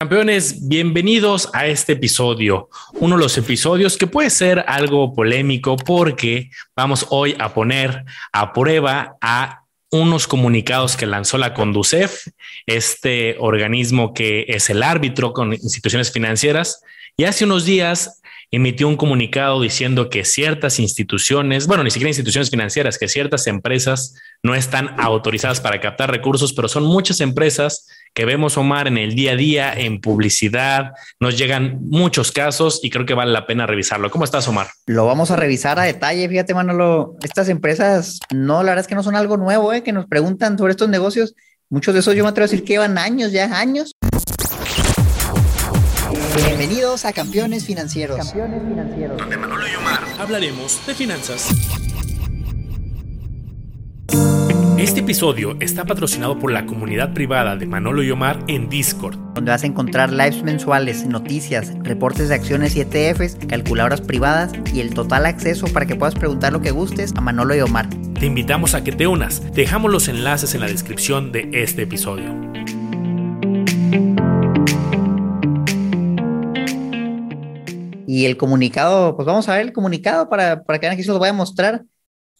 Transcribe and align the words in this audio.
Campeones, 0.00 0.68
bienvenidos 0.68 1.50
a 1.52 1.66
este 1.66 1.94
episodio, 1.94 2.68
uno 3.00 3.16
de 3.16 3.22
los 3.22 3.36
episodios 3.36 3.96
que 3.96 4.06
puede 4.06 4.30
ser 4.30 4.64
algo 4.68 5.12
polémico 5.12 5.74
porque 5.74 6.50
vamos 6.76 7.06
hoy 7.10 7.34
a 7.40 7.52
poner 7.52 8.04
a 8.32 8.52
prueba 8.52 9.16
a 9.20 9.64
unos 9.90 10.28
comunicados 10.28 10.96
que 10.96 11.04
lanzó 11.04 11.36
la 11.36 11.52
Conducef, 11.52 12.28
este 12.66 13.34
organismo 13.40 14.14
que 14.14 14.44
es 14.46 14.70
el 14.70 14.84
árbitro 14.84 15.32
con 15.32 15.52
instituciones 15.52 16.12
financieras, 16.12 16.80
y 17.16 17.24
hace 17.24 17.44
unos 17.44 17.64
días 17.64 18.22
emitió 18.52 18.86
un 18.86 18.96
comunicado 18.96 19.60
diciendo 19.60 20.10
que 20.10 20.24
ciertas 20.24 20.78
instituciones, 20.78 21.66
bueno, 21.66 21.82
ni 21.82 21.90
siquiera 21.90 22.10
instituciones 22.10 22.50
financieras, 22.50 22.98
que 22.98 23.08
ciertas 23.08 23.48
empresas 23.48 24.14
no 24.44 24.54
están 24.54 24.94
autorizadas 25.00 25.60
para 25.60 25.80
captar 25.80 26.12
recursos, 26.12 26.52
pero 26.52 26.68
son 26.68 26.84
muchas 26.84 27.20
empresas 27.20 27.88
que 28.18 28.24
vemos, 28.24 28.56
Omar, 28.56 28.88
en 28.88 28.98
el 28.98 29.14
día 29.14 29.30
a 29.30 29.36
día, 29.36 29.72
en 29.72 30.00
publicidad. 30.00 30.90
Nos 31.20 31.38
llegan 31.38 31.78
muchos 31.82 32.32
casos 32.32 32.80
y 32.82 32.90
creo 32.90 33.06
que 33.06 33.14
vale 33.14 33.30
la 33.30 33.46
pena 33.46 33.64
revisarlo. 33.64 34.10
¿Cómo 34.10 34.24
estás, 34.24 34.48
Omar? 34.48 34.66
Lo 34.86 35.06
vamos 35.06 35.30
a 35.30 35.36
revisar 35.36 35.78
a 35.78 35.84
detalle. 35.84 36.28
Fíjate, 36.28 36.52
Manolo, 36.52 37.14
estas 37.22 37.48
empresas, 37.48 38.18
no, 38.34 38.64
la 38.64 38.72
verdad 38.72 38.80
es 38.80 38.88
que 38.88 38.96
no 38.96 39.04
son 39.04 39.14
algo 39.14 39.36
nuevo, 39.36 39.72
¿eh? 39.72 39.84
que 39.84 39.92
nos 39.92 40.06
preguntan 40.06 40.58
sobre 40.58 40.72
estos 40.72 40.88
negocios. 40.88 41.36
Muchos 41.70 41.94
de 41.94 42.00
esos 42.00 42.16
yo 42.16 42.24
me 42.24 42.30
atrevo 42.30 42.46
a 42.46 42.48
decir 42.50 42.64
que 42.64 42.72
llevan 42.72 42.98
años, 42.98 43.30
ya 43.30 43.56
años. 43.56 43.92
Bienvenidos 46.34 47.04
a 47.04 47.12
Campeones 47.12 47.66
Financieros. 47.66 48.16
Campeones 48.16 48.62
Financieros. 48.68 49.16
Donde 49.16 49.36
Manolo 49.36 49.68
y 49.68 49.76
Omar 49.76 50.00
hablaremos 50.18 50.84
de 50.88 50.94
finanzas. 50.96 51.54
Este 54.78 55.00
episodio 55.00 55.56
está 55.58 55.84
patrocinado 55.84 56.38
por 56.38 56.52
la 56.52 56.64
comunidad 56.64 57.12
privada 57.12 57.56
de 57.56 57.66
Manolo 57.66 58.04
y 58.04 58.12
Omar 58.12 58.38
en 58.46 58.68
Discord, 58.68 59.16
donde 59.34 59.50
vas 59.50 59.64
a 59.64 59.66
encontrar 59.66 60.12
lives 60.12 60.44
mensuales, 60.44 61.04
noticias, 61.04 61.74
reportes 61.82 62.28
de 62.28 62.36
acciones 62.36 62.76
y 62.76 62.82
ETFs, 62.82 63.38
calculadoras 63.48 64.00
privadas 64.00 64.52
y 64.72 64.78
el 64.78 64.94
total 64.94 65.26
acceso 65.26 65.66
para 65.72 65.84
que 65.84 65.96
puedas 65.96 66.14
preguntar 66.14 66.52
lo 66.52 66.60
que 66.60 66.70
gustes 66.70 67.12
a 67.16 67.20
Manolo 67.20 67.56
y 67.56 67.60
Omar. 67.60 67.88
Te 68.20 68.26
invitamos 68.26 68.76
a 68.76 68.84
que 68.84 68.92
te 68.92 69.08
unas. 69.08 69.52
Dejamos 69.52 69.90
los 69.90 70.06
enlaces 70.06 70.54
en 70.54 70.60
la 70.60 70.68
descripción 70.68 71.32
de 71.32 71.50
este 71.54 71.82
episodio. 71.82 72.32
Y 78.06 78.26
el 78.26 78.36
comunicado, 78.36 79.16
pues 79.16 79.26
vamos 79.26 79.48
a 79.48 79.54
ver 79.54 79.62
el 79.62 79.72
comunicado 79.72 80.28
para, 80.28 80.62
para 80.62 80.78
que 80.78 80.86
aquí 80.86 81.02
se 81.02 81.08
los 81.08 81.18
voy 81.18 81.30
a 81.30 81.32
mostrar 81.32 81.82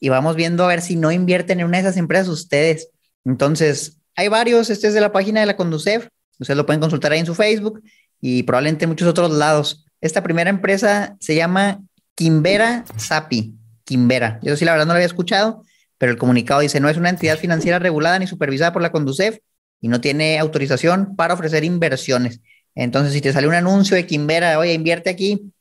y 0.01 0.09
vamos 0.09 0.37
viendo 0.37 0.65
a 0.65 0.69
ver 0.69 0.81
si 0.81 0.97
no 0.97 1.11
invierten 1.13 1.61
en 1.61 1.67
una 1.67 1.79
de 1.79 1.83
esas 1.83 1.97
empresas 1.97 2.29
ustedes. 2.29 2.91
Entonces, 3.25 3.99
hay 4.17 4.29
varios, 4.29 4.71
este 4.71 4.89
es 4.89 4.95
de 4.95 5.01
la 5.01 5.13
página 5.13 5.41
de 5.41 5.47
la 5.47 5.57
Conducef, 5.57 6.09
ustedes 6.39 6.57
lo 6.57 6.67
pueden 6.67 6.81
consultar 6.81 7.13
ahí 7.13 7.21
en 7.21 7.27
su 7.27 7.35
Facebook 7.35 7.83
y 8.21 8.43
probablemente 8.43 8.85
en 8.85 8.91
muchos 8.91 9.09
otros 9.09 9.31
lados. 9.31 9.85
Esta 10.01 10.23
primera 10.23 10.51
empresa 10.51 11.17
se 11.21 11.35
llama 11.35 11.81
Quimbera 12.15 12.85
Sapi, 12.97 13.55
Quimbera. 13.85 14.41
Yo 14.43 14.57
sí 14.57 14.65
la 14.65 14.73
verdad 14.73 14.87
no 14.87 14.93
lo 14.93 14.97
había 14.97 15.07
escuchado, 15.07 15.63
pero 15.99 16.13
el 16.13 16.19
comunicado 16.19 16.61
dice, 16.61 16.81
no 16.81 16.89
es 16.89 16.97
una 16.97 17.11
entidad 17.11 17.39
financiera 17.39 17.79
regulada 17.79 18.19
ni 18.19 18.27
supervisada 18.27 18.73
por 18.73 18.83
la 18.83 18.93
Conducef 18.93 19.39
y 19.81 19.89
no 19.89 20.01
tiene 20.01 20.39
autorización 20.39 21.17
para 21.17 21.35
ofrecer 21.35 21.65
inversiones. 21.65 22.41
Entonces, 22.75 23.13
si 23.13 23.21
te 23.21 23.33
sale 23.33 23.49
un 23.49 23.55
anuncio 23.55 23.97
de 23.97 24.07
Quimbera, 24.07 24.59
oye, 24.59 24.73
invierte 24.73 25.11
aquí, 25.11 25.53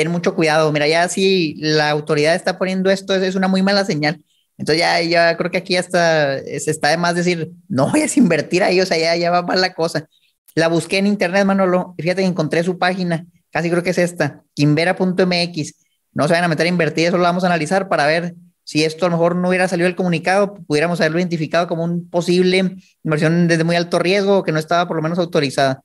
ten 0.00 0.10
mucho 0.10 0.34
cuidado. 0.34 0.72
Mira, 0.72 0.88
ya 0.88 1.08
si 1.08 1.56
la 1.58 1.90
autoridad 1.90 2.34
está 2.34 2.58
poniendo 2.58 2.90
esto, 2.90 3.14
es 3.14 3.34
una 3.34 3.48
muy 3.48 3.62
mala 3.62 3.84
señal. 3.84 4.24
Entonces 4.56 4.82
ya, 5.10 5.36
creo 5.36 5.50
que 5.50 5.58
aquí 5.58 5.76
hasta 5.76 6.38
se 6.38 6.70
está 6.70 6.88
de 6.88 6.96
más 6.96 7.14
decir, 7.14 7.52
no 7.68 7.90
vayas 7.92 8.16
a 8.16 8.20
invertir 8.20 8.62
ahí, 8.62 8.80
o 8.80 8.86
sea, 8.86 8.98
ya, 8.98 9.16
ya 9.16 9.30
va 9.30 9.42
mal 9.42 9.60
la 9.60 9.74
cosa. 9.74 10.06
La 10.54 10.68
busqué 10.68 10.98
en 10.98 11.06
internet, 11.06 11.44
Manolo, 11.44 11.94
fíjate 11.98 12.22
que 12.22 12.28
encontré 12.28 12.62
su 12.62 12.78
página, 12.78 13.26
casi 13.50 13.70
creo 13.70 13.82
que 13.82 13.90
es 13.90 13.98
esta, 13.98 14.42
quimbera.mx. 14.54 15.74
No 16.12 16.24
se 16.24 16.32
vayan 16.32 16.44
a 16.44 16.48
meter 16.48 16.66
a 16.66 16.68
invertir, 16.68 17.06
eso 17.06 17.18
lo 17.18 17.22
vamos 17.22 17.44
a 17.44 17.46
analizar 17.46 17.88
para 17.88 18.06
ver 18.06 18.34
si 18.64 18.84
esto 18.84 19.06
a 19.06 19.08
lo 19.08 19.16
mejor 19.16 19.36
no 19.36 19.48
hubiera 19.48 19.68
salido 19.68 19.88
el 19.88 19.96
comunicado, 19.96 20.54
pudiéramos 20.54 21.00
haberlo 21.00 21.18
identificado 21.18 21.66
como 21.66 21.84
un 21.84 22.08
posible 22.08 22.76
inversión 23.02 23.48
desde 23.48 23.64
muy 23.64 23.76
alto 23.76 23.98
riesgo 23.98 24.42
que 24.44 24.52
no 24.52 24.58
estaba 24.58 24.86
por 24.88 24.96
lo 24.96 25.02
menos 25.02 25.18
autorizada. 25.18 25.82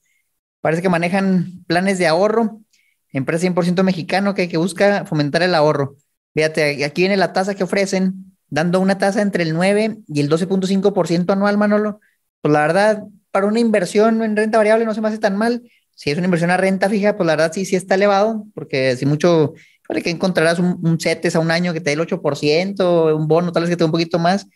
Parece 0.61 0.81
que 0.81 0.89
manejan 0.89 1.63
planes 1.67 1.97
de 1.97 2.07
ahorro 2.07 2.61
empresa 3.17 3.47
100% 3.47 3.83
mexicano 3.83 4.33
que, 4.33 4.49
que 4.49 4.57
busca 4.57 5.05
fomentar 5.05 5.41
el 5.41 5.55
ahorro. 5.55 5.95
Fíjate, 6.33 6.83
aquí 6.83 7.03
viene 7.03 7.17
la 7.17 7.33
tasa 7.33 7.55
que 7.55 7.63
ofrecen, 7.63 8.35
dando 8.49 8.79
una 8.79 8.97
tasa 8.97 9.21
entre 9.21 9.43
el 9.43 9.53
9 9.53 9.99
y 10.07 10.19
el 10.19 10.29
12.5% 10.29 11.31
anual, 11.31 11.57
Manolo. 11.57 12.01
Pues 12.41 12.51
la 12.51 12.61
verdad, 12.61 13.03
para 13.31 13.45
una 13.45 13.59
inversión 13.59 14.21
en 14.21 14.35
renta 14.35 14.57
variable 14.57 14.85
no 14.85 14.93
se 14.93 15.01
me 15.01 15.07
hace 15.07 15.17
tan 15.17 15.37
mal. 15.37 15.63
Si 15.95 16.11
es 16.11 16.17
una 16.17 16.25
inversión 16.25 16.51
a 16.51 16.57
renta 16.57 16.89
fija, 16.89 17.15
pues 17.15 17.25
la 17.25 17.33
verdad 17.37 17.53
sí, 17.53 17.65
sí 17.65 17.77
está 17.77 17.95
elevado, 17.95 18.45
porque 18.53 18.97
si 18.97 19.05
mucho, 19.05 19.53
vale 19.87 20.01
que 20.01 20.09
encontrarás 20.09 20.59
un, 20.59 20.77
un 20.83 20.99
CETES 20.99 21.37
a 21.37 21.39
un 21.39 21.51
año 21.51 21.71
que 21.71 21.79
te 21.79 21.91
dé 21.91 21.93
el 21.93 22.01
8%, 22.01 23.15
un 23.15 23.27
bono 23.29 23.53
tal 23.53 23.63
vez 23.63 23.69
que 23.69 23.77
te 23.77 23.83
dé 23.83 23.85
un 23.85 23.91
poquito 23.91 24.19
más, 24.19 24.47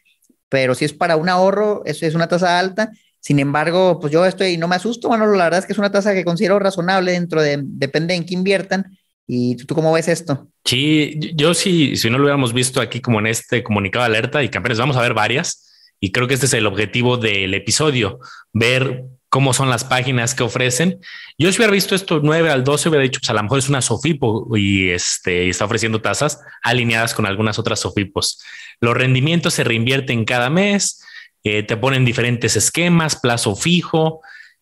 pero 0.50 0.76
si 0.76 0.84
es 0.84 0.92
para 0.94 1.16
un 1.16 1.30
ahorro, 1.30 1.82
eso 1.86 2.06
es 2.06 2.14
una 2.14 2.28
tasa 2.28 2.60
alta 2.60 2.92
sin 3.20 3.40
embargo, 3.40 4.00
pues 4.00 4.14
yo 4.14 4.26
estoy, 4.26 4.58
no 4.58 4.68
me 4.68 4.76
asusto, 4.76 5.08
bueno, 5.08 5.26
la 5.28 5.46
verdad 5.46 5.60
es 5.60 5.66
que 5.66 5.74
es 5.74 5.80
una 5.80 5.92
tasa 5.92 6.14
que 6.14 6.24
considero 6.24 6.60
razonable 6.60 7.12
dentro 7.12 7.42
de, 7.42 7.60
depende 7.62 8.16
en 8.16 8.26
qué 8.26 8.34
inviertan. 8.34 8.98
¿Y 9.32 9.56
tú, 9.58 9.76
cómo 9.76 9.94
ves 9.94 10.08
esto? 10.08 10.48
Sí, 10.66 11.20
yo 11.36 11.54
sí, 11.54 11.96
si 11.96 12.10
no 12.10 12.18
lo 12.18 12.24
hubiéramos 12.24 12.52
visto 12.52 12.82
aquí 12.82 13.00
como 13.00 13.20
en 13.20 13.28
este 13.28 13.62
comunicado 13.62 14.04
de 14.04 14.08
alerta 14.08 14.44
y 14.44 14.50
campeones, 14.50 14.80
vamos 14.80 14.98
a 14.98 15.02
ver 15.02 15.14
varias. 15.14 15.68
Y 16.00 16.12
creo 16.12 16.28
que 16.28 16.34
este 16.34 16.48
es 16.48 16.54
el 16.54 16.66
objetivo 16.66 17.18
del 17.18 17.54
episodio, 17.54 18.20
ver 18.54 19.04
cómo 19.30 19.54
son 19.54 19.70
las 19.70 19.84
páginas 19.84 20.34
que 20.34 20.44
ofrecen. 20.44 21.00
Yo 21.38 21.52
si 21.52 21.58
hubiera 21.58 21.72
visto 21.72 21.94
esto 21.94 22.20
9 22.24 22.50
al 22.50 22.64
12, 22.64 22.90
hubiera 22.90 23.04
dicho, 23.04 23.20
pues 23.20 23.30
a 23.30 23.34
lo 23.34 23.44
mejor 23.44 23.60
es 23.60 23.70
una 23.70 23.82
Sofipo 23.82 24.58
y 24.58 24.90
este, 24.90 25.50
está 25.50 25.66
ofreciendo 25.66 26.02
tasas 26.02 26.40
alineadas 26.64 27.14
con 27.14 27.26
algunas 27.26 27.60
otras 27.60 27.80
Sofipos. 27.80 28.42
Los 28.82 28.96
rendimientos 28.96 29.54
se 29.54 29.64
reinvierten 29.64 30.26
cada 30.26 30.50
mes, 30.50 31.04
eh, 31.44 31.64
te 31.64 31.78
ponen 31.78 32.06
diferentes 32.06 32.56
esquemas, 32.56 33.16
plazo 33.16 33.56
fijo. 33.56 34.22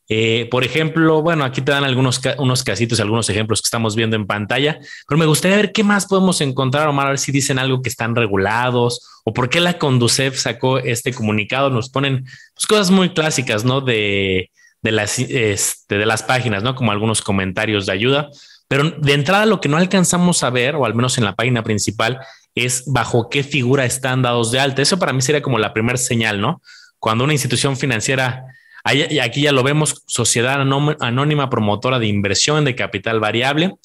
Eh, 0.10 0.48
por 0.50 0.64
ejemplo, 0.64 1.22
bueno, 1.22 1.44
aquí 1.44 1.62
te 1.62 1.72
dan 1.72 1.84
algunos 1.84 2.22
unos 2.38 2.64
casitos, 2.64 3.00
algunos 3.00 3.30
ejemplos 3.30 3.62
que 3.62 3.68
estamos 3.68 3.96
viendo 3.96 4.16
en 4.16 4.26
pantalla, 4.26 4.80
pero 5.06 5.20
me 5.20 5.26
gustaría 5.26 5.58
ver 5.58 5.74
qué 5.74 5.84
más 5.84 6.06
podemos 6.06 6.40
encontrar, 6.40 6.88
Omar, 6.88 7.08
a 7.08 7.10
ver 7.10 7.20
si 7.20 7.34
dicen 7.34 7.60
algo 7.60 7.82
que 7.82 7.90
están 7.90 8.16
regulados 8.16 9.22
o 9.26 9.34
por 9.34 9.50
qué 9.50 9.60
la 9.60 9.78
Conducef 9.78 10.38
sacó 10.38 10.78
este 10.78 11.14
comunicado. 11.14 11.70
Nos 11.70 11.90
ponen 11.90 12.24
pues, 12.56 12.66
cosas 12.68 12.90
muy 12.90 13.10
clásicas, 13.10 13.66
¿no? 13.66 13.82
De, 13.82 14.50
de, 14.82 14.92
las, 14.92 15.20
este, 15.20 15.98
de 15.98 16.06
las 16.06 16.24
páginas, 16.24 16.64
¿no? 16.64 16.76
Como 16.76 16.94
algunos 16.94 17.22
comentarios 17.22 17.86
de 17.86 17.92
ayuda. 17.92 18.30
Pero 18.70 18.92
de 18.92 19.14
entrada 19.14 19.46
lo 19.46 19.60
que 19.60 19.68
no 19.68 19.76
alcanzamos 19.76 20.44
a 20.44 20.50
ver, 20.50 20.76
o 20.76 20.86
al 20.86 20.96
menos 20.96 21.18
en 21.18 21.26
la 21.26 21.36
página 21.36 21.64
principal, 21.64 22.20
es 22.66 22.84
bajo 22.88 23.30
qué 23.30 23.44
figura 23.44 23.86
están 23.86 24.22
dados 24.22 24.52
de 24.52 24.60
alta. 24.60 24.82
Eso 24.82 25.00
para 25.00 25.14
mí 25.14 25.22
sería 25.22 25.42
como 25.42 25.60
la 25.60 25.74
primera 25.74 25.98
señal, 25.98 26.42
¿no? 26.42 26.62
Cuando 27.00 27.24
una 27.24 27.34
institución 27.34 27.78
financiera, 27.78 28.46
aquí 28.84 29.42
ya 29.42 29.52
lo 29.52 29.64
vemos, 29.64 30.04
sociedad 30.08 30.60
anónima 31.00 31.50
promotora 31.50 32.00
de 32.00 32.08
inversión 32.08 32.66
de 32.66 32.76
capital 32.76 33.20
variable, 33.20 33.76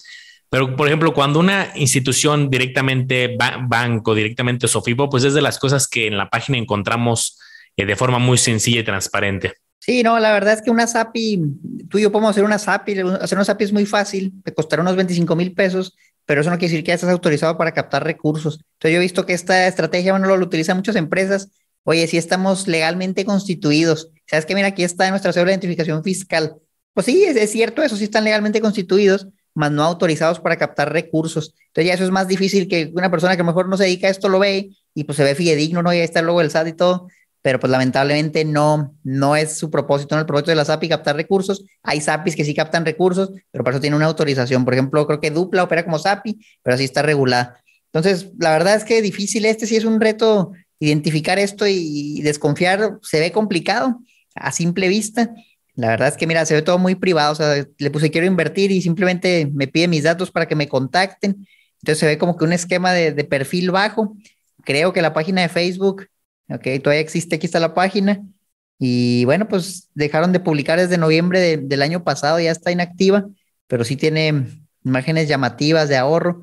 pero 0.53 0.77
por 0.77 0.87
ejemplo, 0.87 1.15
cuando 1.15 1.41
una 1.41 1.73
institución 1.77 2.51
directamente, 2.51 3.39
banco, 3.67 4.15
directamente 4.15 4.69
Sofipo, 4.69 5.09
pues 5.09 5.25
es 5.25 5.33
de 5.33 5.41
las 5.41 5.59
cosas 5.59 5.89
que 5.89 6.07
en 6.07 6.19
la 6.19 6.29
página 6.29 6.59
encontramos 6.59 7.39
eh, 7.75 7.87
de 7.87 7.97
forma 7.97 8.19
muy 8.19 8.37
sencilla 8.37 8.81
y 8.81 8.85
transparente. 8.85 9.55
Sí, 9.79 10.03
no, 10.03 10.19
la 10.19 10.31
verdad 10.31 10.53
es 10.53 10.63
que 10.63 10.71
una 10.71 10.87
SAPI, 10.87 11.43
tú 11.89 11.99
y 11.99 12.03
yo 12.03 12.13
podemos 12.13 12.31
hacer 12.33 12.45
una 12.45 12.59
SAPI, 12.59 13.01
hacer 13.21 13.37
una 13.37 13.47
SAPI 13.47 13.65
es 13.65 13.73
muy 13.73 13.87
fácil, 13.87 14.33
te 14.45 14.53
costará 14.53 14.83
unos 14.83 14.95
25 14.95 15.35
mil 15.35 15.55
pesos, 15.55 15.97
pero 16.33 16.41
eso 16.41 16.49
no 16.49 16.57
quiere 16.57 16.73
decir 16.73 16.83
que 16.83 16.89
ya 16.89 16.95
estás 16.95 17.11
autorizado 17.11 17.59
para 17.59 17.75
captar 17.75 18.05
recursos. 18.05 18.55
Entonces 18.55 18.95
yo 18.95 18.97
he 18.97 19.01
visto 19.01 19.27
que 19.27 19.35
esta 19.35 19.67
estrategia, 19.67 20.13
bueno, 20.13 20.35
lo, 20.35 20.43
utilizan 20.43 20.79
muchas 20.79 20.97
empresas. 20.97 21.51
Oye, 21.83 22.07
si 22.07 22.17
estamos 22.17 22.67
legalmente 22.69 23.27
constituidos, 23.27 24.09
sabes 24.27 24.47
que 24.47 24.55
mira, 24.55 24.69
aquí 24.69 24.83
está 24.83 25.11
nuestra 25.11 25.35
cédula 25.35 25.51
de 25.51 25.57
identificación 25.57 26.03
fiscal. 26.03 26.57
Pues 26.95 27.05
sí, 27.05 27.23
es, 27.23 27.51
cierto 27.51 27.83
eso, 27.83 27.97
sí 27.97 28.05
están 28.05 28.25
legalmente 28.25 28.63
constituidos, 28.63 29.29
mas 29.53 29.73
no 29.73 29.83
autorizados 29.83 30.41
para 30.41 30.57
captar 30.57 30.91
recursos. 30.91 31.53
Entonces 31.67 31.89
ya 31.89 31.93
eso 31.93 32.05
es 32.05 32.11
más 32.11 32.29
difícil 32.29 32.67
que 32.67 32.91
una 32.95 33.11
persona 33.11 33.37
que 33.37 33.43
a 33.43 33.45
lo 33.45 33.53
mejor 33.53 33.69
no 33.69 33.77
se 33.77 33.85
dedica 33.85 34.07
a 34.07 34.11
esto 34.11 34.31
lo 34.31 34.39
ve 34.39 34.71
y 34.95 35.05
pues 35.05 35.17
se 35.17 35.25
ve 35.25 35.35
fidedigno, 35.35 35.83
¿no? 35.83 35.93
Y 35.93 35.99
ahí 35.99 36.05
está 36.05 36.23
luego 36.23 36.41
el 36.41 36.51
SAT 36.51 36.69
y 36.69 36.73
todo 36.73 37.09
pero 37.43 37.59
pues 37.59 37.71
lamentablemente 37.71 38.45
no, 38.45 38.97
no 39.03 39.35
es 39.35 39.59
su 39.59 39.69
propósito, 39.69 40.15
no 40.15 40.21
el 40.21 40.27
propósito 40.27 40.53
de 40.53 40.57
la 40.57 40.65
SAPI 40.65 40.89
captar 40.89 41.17
recursos. 41.17 41.65
Hay 41.83 42.01
SAPIs 42.01 42.37
que 42.37 42.45
sí 42.45 42.55
captan 42.55 42.87
recursos, 42.87 43.31
pero 43.51 43.65
para 43.65 43.77
eso 43.77 43.81
tiene 43.81 43.97
una 43.97 44.07
autorización. 44.07 44.65
Por 44.65 44.75
ejemplo, 44.75 45.05
creo 45.09 45.21
que 45.21 45.33
Dupla 45.33 45.65
opera 45.65 45.85
como 45.85 45.99
SAPI, 45.99 46.39
pero 46.63 46.75
así 46.75 46.85
está 46.85 47.03
regulada. 47.03 47.61
Entonces, 47.93 48.31
la 48.39 48.53
verdad 48.53 48.77
es 48.77 48.85
que 48.85 49.03
difícil, 49.03 49.45
este 49.45 49.67
sí 49.67 49.77
es 49.77 49.85
un 49.85 50.01
reto 50.01 50.53
identificar 50.79 51.39
esto 51.39 51.67
y 51.67 52.23
desconfiar, 52.23 52.99
se 53.03 53.21
ve 53.21 53.33
complicado 53.33 54.01
a 54.35 54.53
simple 54.53 54.89
vista. 54.89 55.31
La 55.75 55.89
verdad 55.89 56.09
es 56.09 56.17
que, 56.17 56.27
mira, 56.27 56.47
se 56.47 56.55
ve 56.55 56.63
todo 56.63 56.79
muy 56.79 56.95
privado, 56.95 57.33
o 57.33 57.35
sea, 57.35 57.67
le 57.77 57.91
puse 57.91 58.11
quiero 58.11 58.27
invertir 58.27 58.71
y 58.71 58.83
simplemente 58.83 59.51
me 59.53 59.67
pide 59.67 59.89
mis 59.89 60.05
datos 60.05 60.31
para 60.31 60.47
que 60.47 60.55
me 60.55 60.69
contacten. 60.69 61.47
Entonces 61.81 61.99
se 61.99 62.07
ve 62.07 62.19
como 62.19 62.37
que 62.37 62.45
un 62.45 62.53
esquema 62.53 62.93
de 62.93 63.25
perfil 63.25 63.73
bajo. 63.73 64.17
Creo 64.65 64.93
que 64.93 65.03
la 65.03 65.13
página 65.13 65.43
de 65.43 65.49
Facebook 65.49 66.07
Ok, 66.55 66.67
todavía 66.83 67.01
existe, 67.01 67.37
aquí 67.37 67.47
está 67.47 67.61
la 67.61 67.75
página. 67.75 68.21
Y 68.79 69.25
bueno, 69.27 69.49
pues 69.49 69.91
dejaron 69.95 70.33
de 70.33 70.41
publicar 70.41 70.79
desde 70.79 70.99
noviembre 70.99 71.57
del 71.57 71.83
año 71.83 72.03
pasado, 72.05 72.41
ya 72.41 72.51
está 72.51 72.73
inactiva, 72.73 73.27
pero 73.69 73.85
sí 73.85 73.97
tiene 73.97 74.49
imágenes 74.85 75.29
llamativas 75.29 75.89
de 75.89 75.97
ahorro. 75.97 76.43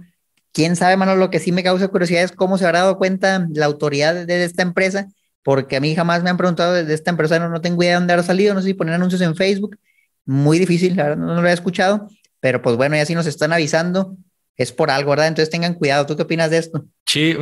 Quién 0.53 0.75
sabe, 0.75 0.97
mano, 0.97 1.15
lo 1.15 1.29
que 1.29 1.39
sí 1.39 1.51
me 1.51 1.63
causa 1.63 1.89
curiosidad 1.89 2.23
es 2.23 2.31
cómo 2.31 2.57
se 2.57 2.65
habrá 2.65 2.79
dado 2.79 2.97
cuenta 2.97 3.45
la 3.53 3.65
autoridad 3.65 4.25
de 4.25 4.43
esta 4.43 4.63
empresa, 4.63 5.07
porque 5.43 5.75
a 5.75 5.81
mí 5.81 5.93
jamás 5.95 6.23
me 6.23 6.29
han 6.29 6.37
preguntado 6.37 6.73
de 6.73 6.93
esta 6.93 7.11
empresa, 7.11 7.39
no, 7.39 7.49
no 7.49 7.61
tengo 7.61 7.83
idea 7.83 7.93
de 7.93 7.99
dónde 7.99 8.13
ha 8.13 8.23
salido, 8.23 8.53
no 8.53 8.61
sé 8.61 8.67
si 8.67 8.73
poner 8.73 8.95
anuncios 8.95 9.21
en 9.21 9.35
Facebook, 9.35 9.77
muy 10.25 10.59
difícil, 10.59 10.95
la 10.95 11.03
verdad 11.03 11.17
no, 11.17 11.41
lo 11.41 11.47
he 11.47 11.51
escuchado, 11.51 12.07
pero 12.39 12.61
pues 12.61 12.77
bueno, 12.77 12.95
ya 12.95 13.05
sí 13.05 13.15
nos 13.15 13.25
están 13.25 13.51
avisando, 13.51 14.15
es 14.59 14.73
por 14.73 14.91
algo, 14.91 15.11
¿verdad? 15.11 15.27
Entonces 15.27 15.49
tengan 15.49 15.73
cuidado. 15.73 16.05
¿Tú 16.05 16.15
qué 16.15 16.23
opinas 16.23 16.51
de 16.51 16.57
esto? 16.57 16.83
Sí, 17.05 17.33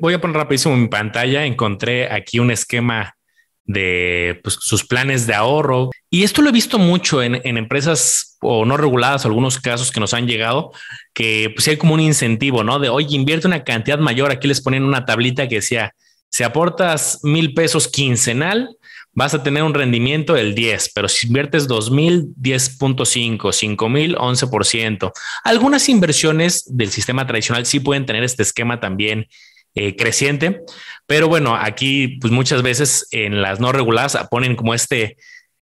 voy 0.00 0.14
a 0.14 0.20
poner 0.20 0.36
rapidísimo 0.36 0.76
mi 0.76 0.86
pantalla. 0.88 1.44
Encontré 1.44 2.10
aquí 2.10 2.38
un 2.38 2.52
esquema 2.52 3.16
de 3.64 4.40
pues, 4.44 4.56
sus 4.60 4.86
planes 4.86 5.26
de 5.26 5.34
ahorro. 5.34 5.90
Y 6.08 6.22
esto 6.22 6.42
lo 6.42 6.48
he 6.48 6.52
visto 6.52 6.78
mucho 6.78 7.22
en, 7.22 7.40
empresas 7.44 8.38
o 8.40 8.64
no 8.64 8.76
reguladas, 8.76 9.26
algunos 9.26 9.58
casos 9.58 9.90
que 9.90 9.98
nos 9.98 10.14
han 10.14 10.28
llegado, 10.28 10.70
que 11.12 11.50
pues 11.54 11.66
hay 11.66 11.76
como 11.76 11.94
un 11.94 12.00
incentivo, 12.00 12.62
¿no? 12.62 12.78
De, 12.78 12.88
oye, 12.88 13.16
invierte 13.16 13.48
una 13.48 13.64
cantidad 13.64 13.98
mayor. 13.98 14.30
Aquí 14.30 14.46
les 14.46 14.60
ponen 14.60 14.84
una 14.84 15.04
tablita 15.04 15.48
que 15.48 15.56
decía, 15.56 15.92
si 16.28 16.44
aportas 16.44 17.18
mil 17.24 17.52
pesos 17.52 17.88
quincenal, 17.88 18.76
vas 19.12 19.34
a 19.34 19.42
tener 19.42 19.62
un 19.62 19.74
rendimiento 19.74 20.34
del 20.34 20.54
10, 20.54 20.92
pero 20.94 21.08
si 21.08 21.26
inviertes 21.26 21.66
2000, 21.66 22.34
10.5, 22.36 23.52
5000, 23.52 24.16
11%. 24.16 25.12
Algunas 25.44 25.88
inversiones 25.88 26.64
del 26.66 26.90
sistema 26.90 27.26
tradicional 27.26 27.66
sí 27.66 27.80
pueden 27.80 28.06
tener 28.06 28.22
este 28.22 28.42
esquema 28.42 28.80
también 28.80 29.26
eh, 29.74 29.94
creciente. 29.96 30.62
Pero 31.06 31.28
bueno, 31.28 31.54
aquí 31.54 32.18
pues 32.20 32.32
muchas 32.32 32.62
veces 32.62 33.06
en 33.10 33.40
las 33.42 33.60
no 33.60 33.72
reguladas 33.72 34.18
ponen 34.30 34.56
como 34.56 34.74
este, 34.74 35.16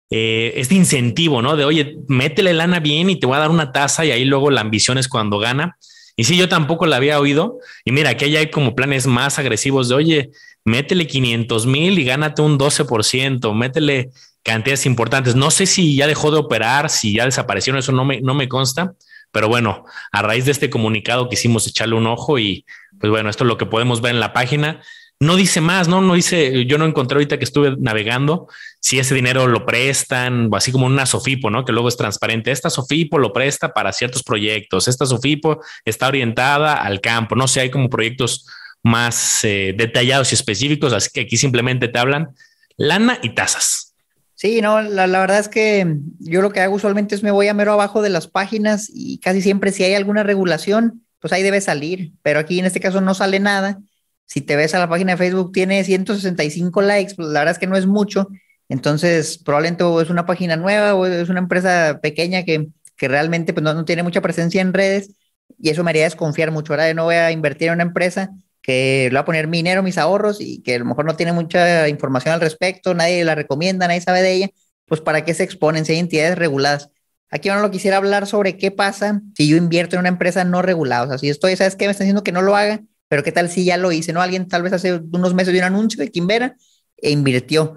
eh, 0.10 0.54
este 0.56 0.76
incentivo, 0.76 1.42
¿no? 1.42 1.56
De, 1.56 1.66
oye, 1.66 1.98
métele 2.08 2.54
lana 2.54 2.80
bien 2.80 3.10
y 3.10 3.20
te 3.20 3.28
voy 3.28 3.38
a 3.38 3.40
dar 3.40 3.50
una 3.50 3.72
tasa 3.72 4.06
y 4.06 4.12
ahí 4.12 4.26
luego 4.26 4.52
la 4.52 4.62
ambición 4.62 4.98
es 4.98 5.08
cuando 5.08 5.40
gana. 5.40 5.78
Y 6.16 6.26
sí, 6.26 6.38
yo 6.38 6.48
tampoco 6.48 6.86
la 6.86 6.98
había 6.98 7.20
oído. 7.20 7.60
Y 7.86 7.92
mira, 7.92 8.12
aquí 8.12 8.26
hay 8.36 8.52
como 8.52 8.76
planes 8.76 9.08
más 9.08 9.40
agresivos 9.40 9.90
de, 9.90 9.96
oye, 9.96 10.32
métele 10.64 11.08
500 11.08 11.66
mil 11.66 11.98
y 11.98 12.04
gánate 12.04 12.42
un 12.42 12.58
12%, 12.60 13.54
métele 13.54 14.12
cantidades 14.44 14.86
importantes. 14.86 15.36
No 15.36 15.52
sé 15.52 15.66
si 15.66 15.96
ya 15.96 16.08
dejó 16.08 16.32
de 16.32 16.38
operar, 16.38 16.90
si 16.90 17.16
ya 17.16 17.26
desapareció, 17.26 17.76
eso 17.78 17.92
no 17.92 18.06
me, 18.06 18.22
no 18.22 18.34
me 18.34 18.48
consta. 18.48 18.94
Pero 19.32 19.48
bueno, 19.48 19.86
a 20.12 20.22
raíz 20.22 20.46
de 20.46 20.52
este 20.52 20.70
comunicado 20.70 21.28
quisimos 21.28 21.66
echarle 21.66 21.96
un 21.96 22.06
ojo 22.06 22.38
y 22.38 22.66
pues 23.00 23.10
bueno, 23.10 23.30
esto 23.30 23.44
es 23.44 23.48
lo 23.48 23.58
que 23.58 23.66
podemos 23.66 24.00
ver 24.00 24.14
en 24.14 24.20
la 24.20 24.32
página. 24.32 24.82
No 25.24 25.38
dice 25.38 25.62
más, 25.62 25.88
no, 25.88 26.02
no 26.02 26.16
dice, 26.16 26.66
yo 26.66 26.78
no 26.78 26.86
encontré 26.86 27.16
ahorita 27.16 27.38
que 27.38 27.46
estuve 27.46 27.76
navegando 27.80 28.48
si 28.82 29.00
ese 29.00 29.16
dinero 29.16 29.48
lo 29.48 29.66
prestan 29.66 30.50
así 30.54 30.74
como 30.74 30.86
una 30.86 31.06
Sofipo, 31.06 31.50
¿no? 31.50 31.64
Que 31.64 31.72
luego 31.72 31.88
es 31.88 31.96
transparente. 31.96 32.52
Esta 32.52 32.70
Sofipo 32.70 33.18
lo 33.18 33.32
presta 33.32 33.74
para 33.74 33.94
ciertos 33.94 34.24
proyectos. 34.24 34.90
Esta 34.90 35.06
Sofipo 35.06 35.62
está 35.86 36.10
orientada 36.10 36.74
al 36.74 37.00
campo. 37.00 37.36
No 37.36 37.48
sé, 37.48 37.62
hay 37.62 37.72
como 37.72 37.90
proyectos 37.90 38.46
más 38.84 39.46
eh, 39.46 39.74
detallados 39.78 40.32
y 40.34 40.36
específicos. 40.36 40.92
Así 40.92 41.10
que 41.14 41.22
aquí 41.22 41.38
simplemente 41.38 41.88
te 41.88 42.00
hablan 42.00 42.36
lana 42.76 43.18
y 43.24 43.30
tasas. 43.30 43.94
Sí, 44.36 44.62
no, 44.62 44.82
la, 44.82 45.08
la, 45.08 45.22
verdad 45.22 45.40
es 45.40 45.48
que 45.48 45.88
yo 46.20 46.42
lo 46.42 46.52
que 46.52 46.60
hago 46.60 46.76
usualmente 46.76 47.16
es 47.16 47.24
me 47.24 47.32
voy 47.32 47.48
a 47.48 47.54
mero 47.54 47.72
abajo 47.72 48.02
de 48.02 48.10
las 48.10 48.28
páginas 48.28 48.92
y 48.94 49.20
casi 49.20 49.42
siempre 49.42 49.72
si 49.72 49.86
hay 49.86 49.94
alguna 49.94 50.24
regulación, 50.24 51.06
pues 51.22 51.32
ahí 51.32 51.44
debe 51.44 51.62
salir, 51.62 52.12
pero 52.24 52.40
aquí 52.40 52.60
en 52.60 52.66
este 52.66 52.82
caso 52.82 53.00
no 53.00 53.14
sale 53.14 53.40
nada. 53.40 53.80
Si 54.26 54.42
te 54.42 54.56
ves 54.56 54.74
a 54.74 54.80
la 54.80 54.90
página 54.90 55.14
de 55.14 55.18
Facebook, 55.18 55.52
tiene 55.52 55.84
165 55.84 56.82
likes, 56.82 57.16
pues 57.16 57.28
la 57.30 57.40
verdad 57.40 57.54
es 57.54 57.60
que 57.60 57.68
no 57.68 57.78
es 57.78 57.86
mucho. 57.86 58.30
Entonces, 58.70 59.38
probablemente 59.38 59.84
es 60.02 60.10
una 60.10 60.26
página 60.26 60.56
nueva 60.56 60.96
o 60.96 61.06
es 61.06 61.30
una 61.30 61.40
empresa 61.40 62.00
pequeña 62.02 62.44
que, 62.44 62.70
que 62.98 63.08
realmente 63.08 63.54
pues, 63.54 63.64
no, 63.64 63.86
tiene 63.86 64.04
mucha 64.04 64.22
presencia 64.22 64.62
en 64.62 64.74
redes 64.74 65.12
y 65.60 65.70
eso 65.70 65.84
me 65.84 65.92
haría 65.92 66.06
desconfiar 66.06 66.52
mucho. 66.52 66.74
Ahora 66.74 66.94
no 66.94 67.06
voy 67.06 67.16
a 67.16 67.32
invertir 67.32 67.68
en 67.68 67.76
una 67.76 67.84
empresa 67.84 68.32
que 68.62 69.10
le 69.10 69.14
va 69.14 69.22
a 69.22 69.26
poner 69.26 69.48
mi 69.48 69.58
dinero, 69.58 69.84
mis 69.84 69.98
ahorros 69.98 70.40
y 70.40 70.62
que 70.64 70.76
a 70.76 70.80
lo 70.80 70.86
mejor 70.86 71.06
no 71.06 71.16
tiene 71.16 71.34
mucha 71.34 71.88
información 71.90 72.34
al 72.34 72.42
respecto, 72.42 72.94
nadie 72.94 73.24
la 73.26 73.36
recomienda, 73.36 73.88
nadie 73.88 74.02
sabe 74.02 74.22
de 74.22 74.34
ella, 74.34 74.50
pues 74.86 75.02
para 75.02 75.26
qué 75.26 75.34
se 75.34 75.44
exponen 75.44 75.86
si 75.86 75.94
hay 75.94 76.00
entidades 76.00 76.38
reguladas. 76.38 76.90
Aquí 77.30 77.50
no 77.50 77.60
lo 77.60 77.72
quisiera 77.72 77.98
hablar 77.98 78.26
sobre 78.28 78.58
qué 78.58 78.72
pasa 78.72 79.22
si 79.36 79.48
yo 79.48 79.58
invierto 79.58 79.96
en 79.96 80.02
una 80.02 80.10
empresa 80.10 80.46
no 80.46 80.62
regulada. 80.62 81.04
O 81.04 81.08
sea, 81.10 81.18
si 81.18 81.30
estoy, 81.30 81.56
¿sabes 81.56 81.76
qué? 81.76 81.86
Me 81.86 81.92
están 81.92 82.06
diciendo 82.06 82.24
que 82.24 82.32
no 82.32 82.42
lo 82.42 82.56
haga, 82.56 82.82
pero 83.08 83.24
¿qué 83.24 83.32
tal 83.32 83.50
si 83.50 83.66
ya 83.66 83.78
lo 83.78 83.92
hice? 83.92 84.14
¿No? 84.14 84.22
Alguien 84.22 84.48
tal 84.48 84.64
vez 84.64 84.74
hace 84.74 85.02
unos 85.12 85.34
meses 85.34 85.54
dio 85.54 85.62
un 85.62 85.68
anuncio 85.68 86.00
de 86.00 86.12
Quimbera 86.12 86.56
e 86.98 87.12
invirtió. 87.12 87.76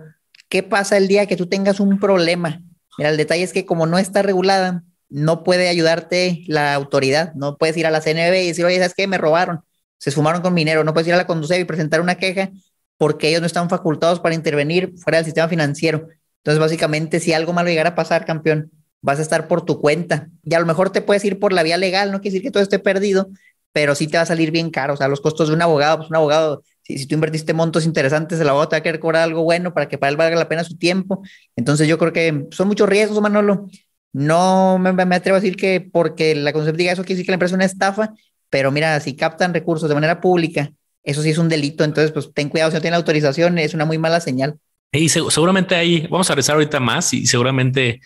¿Qué 0.48 0.62
pasa 0.62 0.96
el 0.96 1.08
día 1.08 1.26
que 1.26 1.36
tú 1.36 1.46
tengas 1.46 1.80
un 1.80 1.98
problema? 1.98 2.62
Mira, 2.98 3.10
el 3.10 3.16
detalle 3.16 3.42
es 3.42 3.52
que 3.52 3.66
como 3.66 3.86
no 3.86 3.98
está 3.98 4.22
regulada, 4.22 4.84
no 5.08 5.44
puede 5.44 5.68
ayudarte 5.68 6.44
la 6.46 6.74
autoridad. 6.74 7.34
No 7.34 7.56
puedes 7.56 7.76
ir 7.76 7.86
a 7.86 7.90
la 7.90 8.00
CNB 8.00 8.34
y 8.42 8.48
decir, 8.48 8.64
oye, 8.64 8.76
¿sabes 8.76 8.94
qué? 8.94 9.06
Me 9.06 9.18
robaron. 9.18 9.60
Se 9.98 10.10
sumaron 10.10 10.42
con 10.42 10.54
minero. 10.54 10.84
No 10.84 10.92
puedes 10.92 11.08
ir 11.08 11.14
a 11.14 11.16
la 11.16 11.26
Conducef 11.26 11.60
y 11.60 11.64
presentar 11.64 12.00
una 12.00 12.16
queja 12.16 12.50
porque 12.98 13.28
ellos 13.28 13.40
no 13.40 13.46
están 13.46 13.68
facultados 13.68 14.20
para 14.20 14.34
intervenir 14.34 14.94
fuera 14.96 15.18
del 15.18 15.24
sistema 15.24 15.48
financiero. 15.48 16.08
Entonces, 16.38 16.60
básicamente, 16.60 17.20
si 17.20 17.32
algo 17.32 17.52
malo 17.52 17.68
llegara 17.68 17.90
a 17.90 17.94
pasar, 17.94 18.24
campeón, 18.24 18.70
vas 19.02 19.18
a 19.18 19.22
estar 19.22 19.48
por 19.48 19.64
tu 19.64 19.80
cuenta. 19.80 20.28
Y 20.42 20.54
a 20.54 20.60
lo 20.60 20.66
mejor 20.66 20.90
te 20.90 21.02
puedes 21.02 21.24
ir 21.24 21.38
por 21.38 21.52
la 21.52 21.62
vía 21.62 21.76
legal, 21.76 22.10
no 22.10 22.20
quiere 22.20 22.32
decir 22.34 22.42
que 22.42 22.50
todo 22.50 22.62
esté 22.62 22.78
perdido, 22.78 23.28
pero 23.76 23.94
sí 23.94 24.08
te 24.08 24.16
va 24.16 24.22
a 24.22 24.26
salir 24.26 24.52
bien 24.52 24.70
caro. 24.70 24.94
O 24.94 24.96
sea, 24.96 25.06
los 25.06 25.20
costos 25.20 25.48
de 25.48 25.54
un 25.54 25.60
abogado, 25.60 25.98
pues 25.98 26.08
un 26.08 26.16
abogado, 26.16 26.62
si, 26.80 26.96
si 26.96 27.04
tú 27.04 27.14
invertiste 27.14 27.52
montos 27.52 27.84
interesantes, 27.84 28.40
el 28.40 28.48
abogado 28.48 28.70
te 28.70 28.76
va 28.76 28.78
a 28.78 28.82
querer 28.82 28.98
cobrar 28.98 29.24
algo 29.24 29.42
bueno 29.42 29.74
para 29.74 29.86
que 29.86 29.98
para 29.98 30.08
él 30.08 30.16
valga 30.16 30.34
la 30.34 30.48
pena 30.48 30.64
su 30.64 30.78
tiempo. 30.78 31.22
Entonces 31.56 31.86
yo 31.86 31.98
creo 31.98 32.10
que 32.10 32.46
son 32.52 32.68
muchos 32.68 32.88
riesgos, 32.88 33.20
Manolo. 33.20 33.68
No 34.14 34.78
me, 34.78 34.94
me 34.94 35.14
atrevo 35.14 35.36
a 35.36 35.40
decir 35.40 35.56
que 35.56 35.82
porque 35.82 36.34
la 36.34 36.54
concepción 36.54 36.78
diga 36.78 36.92
eso 36.92 37.02
quiere 37.02 37.16
decir 37.16 37.26
que 37.26 37.32
la 37.32 37.34
empresa 37.34 37.52
es 37.52 37.56
una 37.56 37.66
estafa, 37.66 38.14
pero 38.48 38.72
mira, 38.72 38.98
si 39.00 39.14
captan 39.14 39.52
recursos 39.52 39.90
de 39.90 39.94
manera 39.94 40.22
pública, 40.22 40.72
eso 41.02 41.20
sí 41.20 41.28
es 41.28 41.36
un 41.36 41.50
delito. 41.50 41.84
Entonces, 41.84 42.12
pues 42.12 42.32
ten 42.32 42.48
cuidado 42.48 42.70
si 42.70 42.76
no 42.76 42.80
tiene 42.80 42.96
autorización, 42.96 43.58
es 43.58 43.74
una 43.74 43.84
muy 43.84 43.98
mala 43.98 44.20
señal. 44.20 44.58
Y 44.90 45.10
seguramente 45.10 45.74
ahí, 45.74 46.06
vamos 46.10 46.30
a 46.30 46.34
rezar 46.34 46.54
ahorita 46.54 46.80
más 46.80 47.12
y 47.12 47.26
seguramente 47.26 48.00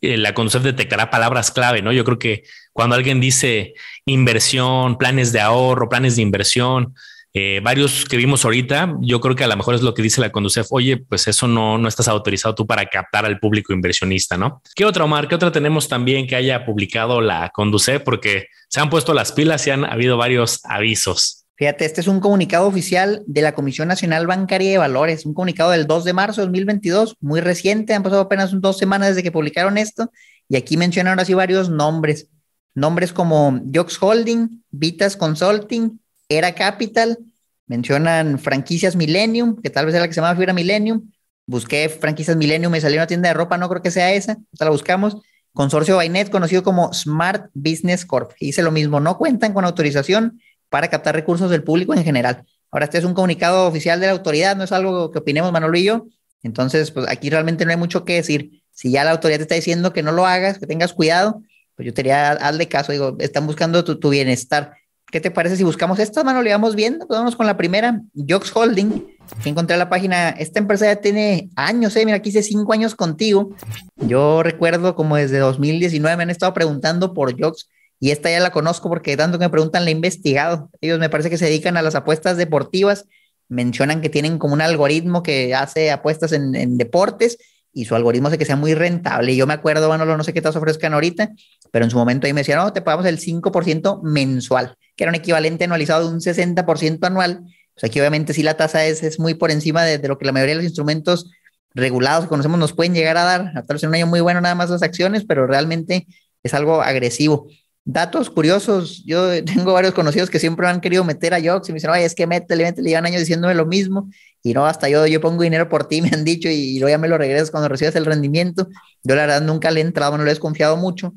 eh, 0.00 0.16
la 0.16 0.32
conducción 0.32 0.62
detectará 0.62 1.10
palabras 1.10 1.50
clave, 1.50 1.82
¿no? 1.82 1.92
Yo 1.92 2.04
creo 2.04 2.18
que 2.18 2.44
cuando 2.72 2.96
alguien 2.96 3.20
dice 3.20 3.74
inversión, 4.04 4.96
planes 4.96 5.32
de 5.32 5.40
ahorro, 5.40 5.88
planes 5.88 6.16
de 6.16 6.22
inversión, 6.22 6.94
eh, 7.32 7.60
varios 7.62 8.06
que 8.06 8.16
vimos 8.16 8.44
ahorita, 8.44 8.96
yo 9.02 9.20
creo 9.20 9.36
que 9.36 9.44
a 9.44 9.46
lo 9.46 9.56
mejor 9.56 9.76
es 9.76 9.82
lo 9.82 9.94
que 9.94 10.02
dice 10.02 10.20
la 10.20 10.32
Conducef, 10.32 10.66
oye, 10.70 10.96
pues 10.96 11.28
eso 11.28 11.46
no, 11.46 11.78
no 11.78 11.86
estás 11.86 12.08
autorizado 12.08 12.56
tú 12.56 12.66
para 12.66 12.86
captar 12.86 13.24
al 13.24 13.38
público 13.38 13.72
inversionista, 13.72 14.36
¿no? 14.36 14.60
¿Qué 14.74 14.84
otra, 14.84 15.04
Omar? 15.04 15.28
¿Qué 15.28 15.36
otra 15.36 15.52
tenemos 15.52 15.88
también 15.88 16.26
que 16.26 16.34
haya 16.34 16.64
publicado 16.64 17.20
la 17.20 17.50
Conducef? 17.50 18.02
Porque 18.02 18.46
se 18.68 18.80
han 18.80 18.90
puesto 18.90 19.14
las 19.14 19.30
pilas 19.30 19.64
y 19.66 19.70
han 19.70 19.84
habido 19.84 20.16
varios 20.16 20.60
avisos. 20.64 21.46
Fíjate, 21.56 21.84
este 21.84 22.00
es 22.00 22.08
un 22.08 22.20
comunicado 22.20 22.66
oficial 22.66 23.22
de 23.26 23.42
la 23.42 23.54
Comisión 23.54 23.86
Nacional 23.86 24.26
Bancaria 24.26 24.70
de 24.70 24.78
Valores, 24.78 25.24
un 25.26 25.34
comunicado 25.34 25.70
del 25.70 25.86
2 25.86 26.04
de 26.04 26.12
marzo 26.14 26.40
de 26.40 26.46
2022, 26.46 27.16
muy 27.20 27.40
reciente, 27.40 27.94
han 27.94 28.02
pasado 28.02 28.22
apenas 28.22 28.58
dos 28.60 28.78
semanas 28.78 29.10
desde 29.10 29.22
que 29.22 29.30
publicaron 29.30 29.76
esto, 29.76 30.10
y 30.48 30.56
aquí 30.56 30.76
mencionan 30.76 31.20
así 31.20 31.34
varios 31.34 31.68
nombres, 31.68 32.28
nombres 32.74 33.12
como 33.12 33.60
Jox 33.72 33.98
Holding, 34.00 34.64
Vitas 34.70 35.16
Consulting, 35.16 36.00
Era 36.28 36.54
Capital, 36.54 37.18
mencionan 37.66 38.38
franquicias 38.38 38.96
Millennium, 38.96 39.60
que 39.60 39.70
tal 39.70 39.86
vez 39.86 39.94
era 39.94 40.02
la 40.02 40.08
que 40.08 40.14
se 40.14 40.20
llama 40.20 40.34
Fibra 40.34 40.52
Millennium, 40.52 41.10
busqué 41.46 41.88
franquicias 41.88 42.36
Millennium, 42.36 42.72
me 42.72 42.80
salió 42.80 42.98
una 42.98 43.06
tienda 43.06 43.28
de 43.28 43.34
ropa, 43.34 43.58
no 43.58 43.68
creo 43.68 43.82
que 43.82 43.90
sea 43.90 44.12
esa, 44.12 44.38
hasta 44.52 44.64
la 44.64 44.70
buscamos, 44.70 45.16
Consorcio 45.52 45.96
Bainet, 45.96 46.30
conocido 46.30 46.62
como 46.62 46.92
Smart 46.92 47.50
Business 47.54 48.04
Corp, 48.04 48.32
hice 48.38 48.62
lo 48.62 48.70
mismo, 48.70 49.00
no 49.00 49.18
cuentan 49.18 49.52
con 49.52 49.64
autorización, 49.64 50.40
para 50.70 50.88
captar 50.88 51.14
recursos 51.14 51.50
del 51.50 51.62
público 51.62 51.92
en 51.92 52.04
general. 52.04 52.44
Ahora, 52.70 52.84
este 52.86 52.96
es 52.96 53.04
un 53.04 53.12
comunicado 53.12 53.66
oficial 53.66 54.00
de 54.00 54.06
la 54.06 54.12
autoridad, 54.12 54.56
no 54.56 54.64
es 54.64 54.72
algo 54.72 55.10
que 55.10 55.18
opinemos 55.18 55.52
Manolo 55.52 55.76
y 55.76 55.84
yo. 55.84 56.06
Entonces, 56.42 56.90
pues 56.92 57.06
aquí 57.08 57.28
realmente 57.28 57.64
no 57.66 57.72
hay 57.72 57.76
mucho 57.76 58.04
que 58.04 58.14
decir. 58.14 58.62
Si 58.70 58.90
ya 58.90 59.04
la 59.04 59.10
autoridad 59.10 59.38
te 59.38 59.42
está 59.42 59.56
diciendo 59.56 59.92
que 59.92 60.02
no 60.02 60.12
lo 60.12 60.24
hagas, 60.26 60.58
que 60.58 60.66
tengas 60.66 60.94
cuidado, 60.94 61.42
pues 61.80 61.86
yo 61.86 61.94
te 61.94 62.02
diría, 62.02 62.32
hazle 62.32 62.68
caso. 62.68 62.92
Digo, 62.92 63.16
están 63.20 63.46
buscando 63.46 63.82
tu, 63.82 64.10
bienestar. 64.10 64.74
¿Qué 65.10 65.18
te 65.18 65.30
parece 65.30 65.56
si 65.56 65.64
buscamos 65.64 65.98
esta, 65.98 66.22
Manolo? 66.22 66.46
Y 66.46 66.52
vamos 66.52 66.76
viendo, 66.76 67.06
pues 67.06 67.18
vamos 67.18 67.36
con 67.36 67.46
la 67.46 67.56
primera, 67.56 68.02
Jox 68.14 68.54
Holding. 68.54 69.06
encontré 69.46 69.78
la 69.78 69.88
página, 69.88 70.28
esta 70.28 70.58
empresa 70.58 70.84
ya 70.84 70.96
tiene 70.96 71.48
años, 71.56 71.96
eh, 71.96 72.04
mira, 72.04 72.18
aquí 72.18 72.28
hice 72.28 72.42
cinco 72.42 72.74
años 72.74 72.94
contigo. 72.94 73.56
Yo 73.96 74.42
recuerdo 74.42 74.94
como 74.94 75.16
desde 75.16 75.38
2019 75.38 76.18
me 76.18 76.24
han 76.24 76.30
estado 76.30 76.52
preguntando 76.52 77.14
por 77.14 77.40
Jox 77.40 77.66
y 77.98 78.10
esta 78.10 78.30
ya 78.30 78.40
la 78.40 78.52
conozco 78.52 78.90
porque 78.90 79.16
tanto 79.16 79.38
que 79.38 79.46
me 79.46 79.50
preguntan 79.50 79.84
la 79.84 79.90
he 79.90 79.94
investigado. 79.94 80.68
Ellos 80.82 80.98
me 80.98 81.08
parece 81.08 81.30
que 81.30 81.38
se 81.38 81.46
dedican 81.46 81.78
a 81.78 81.82
las 81.82 81.94
apuestas 81.94 82.36
deportivas, 82.36 83.06
mencionan 83.48 84.02
que 84.02 84.10
tienen 84.10 84.36
como 84.36 84.52
un 84.52 84.60
algoritmo 84.60 85.22
que 85.22 85.54
hace 85.54 85.90
apuestas 85.90 86.32
en, 86.32 86.76
deportes 86.76 87.38
y 87.72 87.84
su 87.84 87.94
algoritmo 87.94 88.28
hace 88.28 88.38
que 88.38 88.44
sea 88.44 88.56
muy 88.56 88.74
rentable. 88.74 89.32
Y 89.32 89.36
yo 89.36 89.46
me 89.46 89.54
acuerdo, 89.54 89.88
bueno, 89.88 90.04
no 90.04 90.24
sé 90.24 90.32
qué 90.32 90.42
te 90.42 90.48
ofrezcan 90.48 90.94
ahorita, 90.94 91.30
pero 91.70 91.84
en 91.84 91.90
su 91.90 91.96
momento 91.96 92.26
ahí 92.26 92.32
me 92.32 92.40
decían, 92.40 92.58
no, 92.58 92.72
te 92.72 92.82
pagamos 92.82 93.06
el 93.06 93.18
5% 93.18 94.02
mensual, 94.02 94.74
que 94.96 95.04
era 95.04 95.10
un 95.10 95.14
equivalente 95.14 95.64
anualizado 95.64 96.08
de 96.08 96.14
un 96.14 96.20
60% 96.20 97.06
anual. 97.06 97.44
Pues 97.74 97.84
aquí 97.84 98.00
obviamente 98.00 98.34
sí 98.34 98.42
la 98.42 98.56
tasa 98.56 98.84
es, 98.86 99.02
es 99.02 99.18
muy 99.18 99.34
por 99.34 99.50
encima 99.50 99.84
de, 99.84 100.06
lo 100.06 100.18
que 100.18 100.24
la 100.24 100.32
mayoría 100.32 100.54
de 100.54 100.62
los 100.62 100.64
instrumentos 100.64 101.30
regulados 101.72 102.24
que 102.24 102.28
conocemos 102.28 102.58
nos 102.58 102.72
pueden 102.72 102.94
llegar 102.94 103.16
a 103.16 103.24
dar, 103.24 103.52
a 103.56 103.62
tal 103.62 103.76
vez 103.76 103.82
un 103.84 103.94
año 103.94 104.06
muy 104.06 104.20
bueno 104.20 104.40
nada 104.40 104.56
más 104.56 104.70
las 104.70 104.82
acciones, 104.82 105.24
pero 105.24 105.46
realmente 105.46 106.06
es 106.42 106.54
algo 106.54 106.82
agresivo. 106.82 107.48
Datos 107.84 108.28
curiosos, 108.28 109.04
yo 109.06 109.44
tengo 109.44 109.72
varios 109.72 109.94
conocidos 109.94 110.28
que 110.28 110.40
siempre 110.40 110.66
han 110.66 110.80
querido 110.80 111.04
meter 111.04 111.34
a 111.34 111.40
Jox 111.40 111.68
y 111.68 111.72
me 111.72 111.76
dicen, 111.76 111.90
oye, 111.90 112.04
es 112.04 112.16
que 112.16 112.26
métele, 112.26 112.64
métele, 112.64 112.88
llevan 112.88 113.06
años 113.06 113.20
diciéndome 113.20 113.54
lo 113.54 113.66
mismo 113.66 114.10
y 114.42 114.54
no, 114.54 114.66
hasta 114.66 114.88
yo, 114.88 115.06
yo 115.06 115.20
pongo 115.20 115.42
dinero 115.42 115.68
por 115.68 115.86
ti, 115.86 116.02
me 116.02 116.10
han 116.10 116.24
dicho, 116.24 116.48
y, 116.48 116.78
luego 116.78 116.90
ya 116.90 116.98
me 116.98 117.08
lo 117.08 117.18
regresas 117.18 117.50
cuando 117.50 117.68
recibes 117.68 117.96
el 117.96 118.06
rendimiento. 118.06 118.68
Yo 119.02 119.14
la 119.14 119.22
verdad 119.22 119.42
nunca 119.42 119.70
le 119.70 119.80
he 119.80 119.84
entrado, 119.84 120.16
no 120.16 120.24
le 120.24 120.30
he 120.30 120.34
desconfiado 120.34 120.76
mucho. 120.76 121.12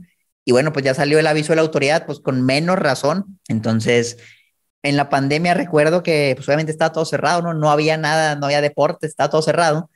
Y 0.45 0.51
bueno, 0.51 0.73
pues 0.73 0.83
ya 0.85 0.93
salió 0.93 1.19
el 1.19 1.27
aviso 1.27 1.53
de 1.53 1.57
la 1.57 1.61
autoridad, 1.61 2.05
pues 2.05 2.19
con 2.19 2.45
menos 2.45 2.77
razón. 2.77 3.39
Entonces, 3.47 4.17
en 4.83 4.97
la 4.97 5.09
pandemia 5.09 5.53
recuerdo 5.53 6.03
que 6.03 6.33
pues 6.35 6.47
obviamente 6.47 6.71
estaba 6.71 6.91
todo 6.91 7.05
cerrado, 7.05 7.41
¿no? 7.41 7.53
No 7.53 7.71
había 7.71 7.97
nada, 7.97 8.35
no 8.35 8.45
había 8.47 8.61
deporte, 8.61 9.07
estaba 9.07 9.29
todo 9.29 9.41
cerrado. 9.41 9.89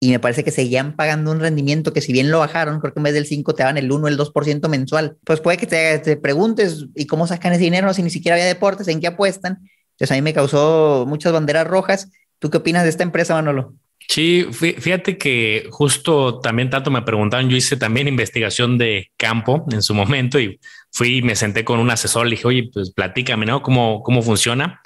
Y 0.00 0.10
me 0.10 0.18
parece 0.20 0.44
que 0.44 0.50
seguían 0.50 0.96
pagando 0.96 1.30
un 1.30 1.40
rendimiento 1.40 1.94
que 1.94 2.02
si 2.02 2.12
bien 2.12 2.30
lo 2.30 2.40
bajaron, 2.40 2.78
creo 2.80 2.92
que 2.92 3.00
en 3.00 3.04
vez 3.04 3.14
del 3.14 3.26
5 3.26 3.54
te 3.54 3.62
daban 3.62 3.78
el 3.78 3.90
1, 3.90 4.08
el 4.08 4.18
2% 4.18 4.68
mensual. 4.68 5.16
Pues 5.24 5.40
puede 5.40 5.56
que 5.56 5.66
te, 5.66 5.98
te 6.00 6.16
preguntes, 6.18 6.86
¿y 6.94 7.06
cómo 7.06 7.26
sacan 7.26 7.54
ese 7.54 7.62
dinero 7.64 7.94
si 7.94 8.02
ni 8.02 8.10
siquiera 8.10 8.34
había 8.36 8.46
deportes? 8.46 8.88
¿En 8.88 9.00
qué 9.00 9.06
apuestan? 9.06 9.66
Entonces 9.92 10.10
a 10.12 10.14
mí 10.16 10.22
me 10.22 10.34
causó 10.34 11.06
muchas 11.08 11.32
banderas 11.32 11.66
rojas. 11.66 12.10
¿Tú 12.44 12.50
qué 12.50 12.58
opinas 12.58 12.82
de 12.82 12.90
esta 12.90 13.02
empresa, 13.02 13.32
Manolo? 13.32 13.72
Sí, 14.06 14.46
fíjate 14.52 15.16
que 15.16 15.66
justo 15.70 16.40
también 16.40 16.68
tanto 16.68 16.90
me 16.90 17.00
preguntaban, 17.00 17.48
yo 17.48 17.56
hice 17.56 17.78
también 17.78 18.06
investigación 18.06 18.76
de 18.76 19.10
campo 19.16 19.64
en 19.72 19.80
su 19.80 19.94
momento 19.94 20.38
y 20.38 20.60
fui 20.92 21.16
y 21.16 21.22
me 21.22 21.36
senté 21.36 21.64
con 21.64 21.80
un 21.80 21.90
asesor, 21.90 22.26
le 22.26 22.32
dije, 22.32 22.46
oye, 22.46 22.68
pues 22.70 22.90
platícame, 22.90 23.46
¿no? 23.46 23.62
¿Cómo, 23.62 24.02
cómo 24.02 24.20
funciona? 24.20 24.82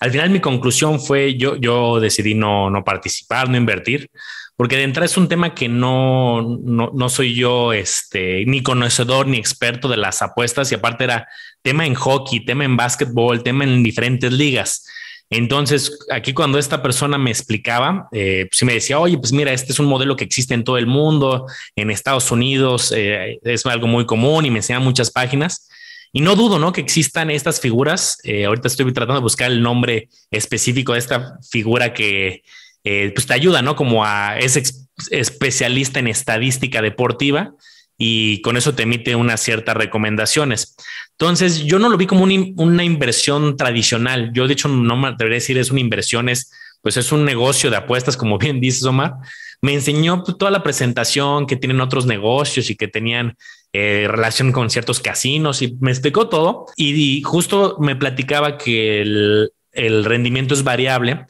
Al 0.00 0.12
final 0.12 0.30
mi 0.30 0.40
conclusión 0.40 0.98
fue, 0.98 1.36
yo, 1.36 1.56
yo 1.56 2.00
decidí 2.00 2.34
no, 2.34 2.70
no 2.70 2.84
participar, 2.84 3.50
no 3.50 3.58
invertir, 3.58 4.08
porque 4.56 4.78
de 4.78 4.84
entrada 4.84 5.04
es 5.04 5.18
un 5.18 5.28
tema 5.28 5.54
que 5.54 5.68
no, 5.68 6.58
no, 6.62 6.90
no 6.94 7.08
soy 7.10 7.34
yo 7.34 7.74
este, 7.74 8.46
ni 8.46 8.62
conocedor 8.62 9.26
ni 9.26 9.36
experto 9.36 9.88
de 9.88 9.98
las 9.98 10.22
apuestas 10.22 10.72
y 10.72 10.76
aparte 10.76 11.04
era 11.04 11.28
tema 11.60 11.84
en 11.84 11.96
hockey, 11.96 12.46
tema 12.46 12.64
en 12.64 12.78
básquetbol, 12.78 13.42
tema 13.42 13.64
en 13.64 13.82
diferentes 13.82 14.32
ligas. 14.32 14.86
Entonces, 15.36 15.98
aquí 16.12 16.32
cuando 16.32 16.58
esta 16.58 16.80
persona 16.80 17.18
me 17.18 17.30
explicaba, 17.30 18.08
eh, 18.12 18.46
pues 18.48 18.62
me 18.62 18.74
decía, 18.74 19.00
oye, 19.00 19.18
pues 19.18 19.32
mira, 19.32 19.52
este 19.52 19.72
es 19.72 19.80
un 19.80 19.86
modelo 19.86 20.14
que 20.14 20.22
existe 20.22 20.54
en 20.54 20.62
todo 20.62 20.78
el 20.78 20.86
mundo, 20.86 21.46
en 21.74 21.90
Estados 21.90 22.30
Unidos 22.30 22.92
eh, 22.96 23.40
es 23.42 23.66
algo 23.66 23.88
muy 23.88 24.06
común 24.06 24.46
y 24.46 24.50
me 24.52 24.58
enseña 24.60 24.78
muchas 24.78 25.10
páginas. 25.10 25.68
Y 26.12 26.20
no 26.20 26.36
dudo, 26.36 26.60
¿no? 26.60 26.72
Que 26.72 26.80
existan 26.80 27.32
estas 27.32 27.60
figuras. 27.60 28.18
Eh, 28.22 28.44
ahorita 28.44 28.68
estoy 28.68 28.92
tratando 28.92 29.14
de 29.14 29.22
buscar 29.22 29.50
el 29.50 29.60
nombre 29.60 30.08
específico 30.30 30.92
de 30.92 31.00
esta 31.00 31.38
figura 31.50 31.92
que 31.92 32.42
pues 32.84 33.26
te 33.26 33.32
ayuda, 33.32 33.62
¿no? 33.62 33.74
Como 33.74 34.04
a 34.04 34.38
ese 34.38 34.62
especialista 35.10 35.98
en 35.98 36.06
estadística 36.06 36.80
deportiva 36.82 37.54
y 37.96 38.40
con 38.42 38.56
eso 38.56 38.74
te 38.74 38.82
emite 38.82 39.14
unas 39.16 39.40
ciertas 39.40 39.76
recomendaciones. 39.76 40.76
Entonces, 41.12 41.64
yo 41.64 41.78
no 41.78 41.88
lo 41.88 41.96
vi 41.96 42.06
como 42.06 42.24
una 42.24 42.84
inversión 42.84 43.56
tradicional. 43.56 44.32
Yo, 44.34 44.46
de 44.46 44.54
hecho, 44.54 44.68
no 44.68 44.96
me 44.96 45.12
debería 45.12 45.36
decir 45.36 45.58
es 45.58 45.70
una 45.70 45.80
inversión, 45.80 46.28
es 46.28 46.50
pues 46.84 46.98
es 46.98 47.12
un 47.12 47.24
negocio 47.24 47.70
de 47.70 47.78
apuestas, 47.78 48.16
como 48.16 48.38
bien 48.38 48.60
dices, 48.60 48.84
Omar. 48.84 49.14
Me 49.62 49.72
enseñó 49.72 50.22
pues, 50.22 50.36
toda 50.36 50.50
la 50.50 50.62
presentación 50.62 51.46
que 51.46 51.56
tienen 51.56 51.80
otros 51.80 52.04
negocios 52.04 52.68
y 52.68 52.76
que 52.76 52.86
tenían 52.86 53.36
eh, 53.72 54.06
relación 54.08 54.52
con 54.52 54.68
ciertos 54.68 55.00
casinos 55.00 55.62
y 55.62 55.76
me 55.80 55.90
explicó 55.90 56.28
todo. 56.28 56.66
Y, 56.76 57.22
justo 57.22 57.78
me 57.80 57.96
platicaba 57.96 58.58
que 58.58 59.00
el, 59.00 59.50
el 59.72 60.04
rendimiento 60.04 60.52
es 60.52 60.62
variable, 60.62 61.24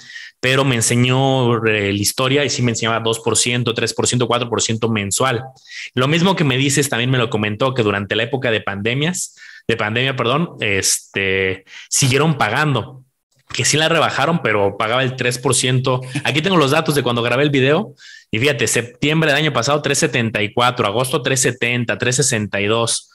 pero 0.44 0.62
me 0.62 0.74
enseñó 0.74 1.64
eh, 1.64 1.90
la 1.90 1.98
historia 1.98 2.44
y 2.44 2.50
sí 2.50 2.60
me 2.60 2.72
enseñaba 2.72 3.02
2%, 3.02 3.64
3%, 3.64 4.28
4% 4.28 4.90
mensual. 4.90 5.42
Lo 5.94 6.06
mismo 6.06 6.36
que 6.36 6.44
me 6.44 6.58
dices, 6.58 6.90
también 6.90 7.10
me 7.10 7.16
lo 7.16 7.30
comentó 7.30 7.72
que 7.72 7.82
durante 7.82 8.14
la 8.14 8.24
época 8.24 8.50
de 8.50 8.60
pandemias, 8.60 9.36
de 9.66 9.78
pandemia, 9.78 10.16
perdón, 10.16 10.50
este, 10.60 11.64
siguieron 11.88 12.36
pagando, 12.36 13.04
que 13.54 13.64
sí 13.64 13.78
la 13.78 13.88
rebajaron, 13.88 14.42
pero 14.42 14.76
pagaba 14.76 15.02
el 15.02 15.16
3%. 15.16 16.00
Aquí 16.24 16.42
tengo 16.42 16.58
los 16.58 16.72
datos 16.72 16.94
de 16.94 17.02
cuando 17.02 17.22
grabé 17.22 17.44
el 17.44 17.50
video 17.50 17.94
y 18.30 18.38
fíjate, 18.38 18.66
septiembre 18.66 19.30
del 19.30 19.40
año 19.40 19.52
pasado 19.54 19.80
374, 19.80 20.86
agosto 20.86 21.22
370, 21.22 21.96
362. 21.96 23.10